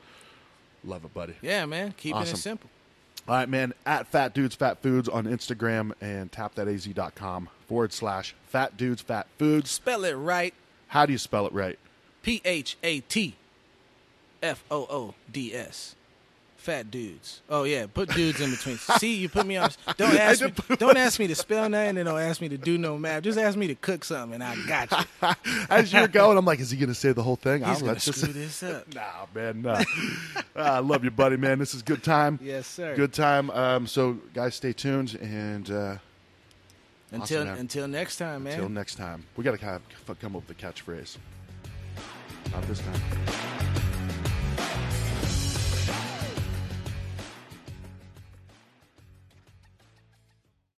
love 0.84 1.04
it, 1.04 1.14
buddy. 1.16 1.34
Yeah, 1.42 1.66
man. 1.66 1.96
Keeping 1.98 2.18
Awesome. 2.22 2.36
it 2.36 2.38
simple. 2.38 2.70
All 3.28 3.36
right, 3.36 3.50
man. 3.50 3.74
At 3.86 4.08
Fat 4.08 4.34
Dudes 4.34 4.56
Fat 4.56 4.82
Foods 4.82 5.10
on 5.10 5.26
Instagram 5.26 5.94
and 6.00 6.32
tapthataz.com 6.32 7.50
forward 7.68 7.92
slash 7.92 8.36
Fat 8.48 8.78
Dudes 8.78 9.02
Fat 9.02 9.28
Foods. 9.38 9.72
Spell 9.72 10.04
it 10.04 10.14
right. 10.14 10.54
How 10.90 11.06
do 11.06 11.12
you 11.12 11.18
spell 11.18 11.48
it 11.48 11.54
right? 11.54 11.80
P 12.22 12.42
H 12.46 12.78
A 12.84 13.00
T 13.02 13.36
F 14.44 14.64
O 14.70 14.86
O 14.90 15.14
D 15.32 15.54
S. 15.56 15.96
Fat 16.66 16.90
dudes. 16.90 17.42
Oh 17.48 17.64
yeah, 17.64 17.86
put 17.86 18.10
dudes 18.10 18.42
in 18.42 18.50
between. 18.50 18.78
See, 18.98 19.18
you 19.18 19.30
put 19.30 19.46
me 19.46 19.56
on. 19.56 19.70
Don't 19.98 20.18
ask 20.18 20.44
me. 20.44 20.52
Don't 20.80 20.98
ask 20.98 21.20
me 21.20 21.28
to 21.28 21.36
spell 21.36 21.70
nothing, 21.70 22.00
and 22.00 22.08
don't 22.08 22.20
ask 22.20 22.42
me 22.42 22.50
to 22.50 22.58
do 22.58 22.80
no 22.80 22.98
math. 22.98 23.22
Just 23.22 23.38
ask 23.38 23.56
me 23.56 23.68
to 23.68 23.76
cook 23.76 24.04
something, 24.04 24.42
and 24.42 24.44
I 24.44 24.56
got 24.66 24.90
you. 24.92 25.54
As 25.70 25.94
you're 25.94 26.08
going, 26.08 26.40
I'm 26.40 26.44
like, 26.44 26.60
is 26.60 26.72
he 26.72 26.78
going 26.78 26.90
to 26.90 26.96
say 26.96 27.12
the 27.12 27.22
whole 27.22 27.36
thing? 27.36 27.60
He's 27.64 27.84
I'll 27.84 27.86
gonna 27.90 28.00
screw 28.00 28.34
this 28.34 28.64
up. 28.64 28.88
Nah, 28.96 29.02
man, 29.36 29.62
nah. 29.62 29.84
Ah, 30.56 30.78
I 30.78 30.80
love 30.80 31.04
you, 31.04 31.12
buddy, 31.12 31.38
man. 31.38 31.60
This 31.60 31.76
is 31.76 31.84
good 31.84 32.02
time. 32.02 32.40
Yes, 32.42 32.66
sir. 32.66 32.96
Good 32.96 33.14
time. 33.14 33.52
Um, 33.52 33.86
so, 33.86 34.14
guys, 34.34 34.56
stay 34.56 34.74
tuned, 34.74 35.20
and 35.22 35.70
uh, 35.70 35.98
Until 37.12 37.44
Awesome, 37.44 37.60
until 37.60 37.88
next 37.88 38.18
time, 38.18 38.46
man. 38.46 38.54
until 38.54 38.70
next 38.70 38.96
time, 38.96 39.24
we 39.38 39.44
got 39.44 39.52
to 39.52 39.60
kind 39.60 39.80
of 40.08 40.20
come 40.20 40.36
up 40.36 40.48
with 40.48 40.58
a 40.58 40.60
catchphrase. 40.60 41.18
Not 42.52 42.64
this 42.64 42.80
time. 42.80 43.84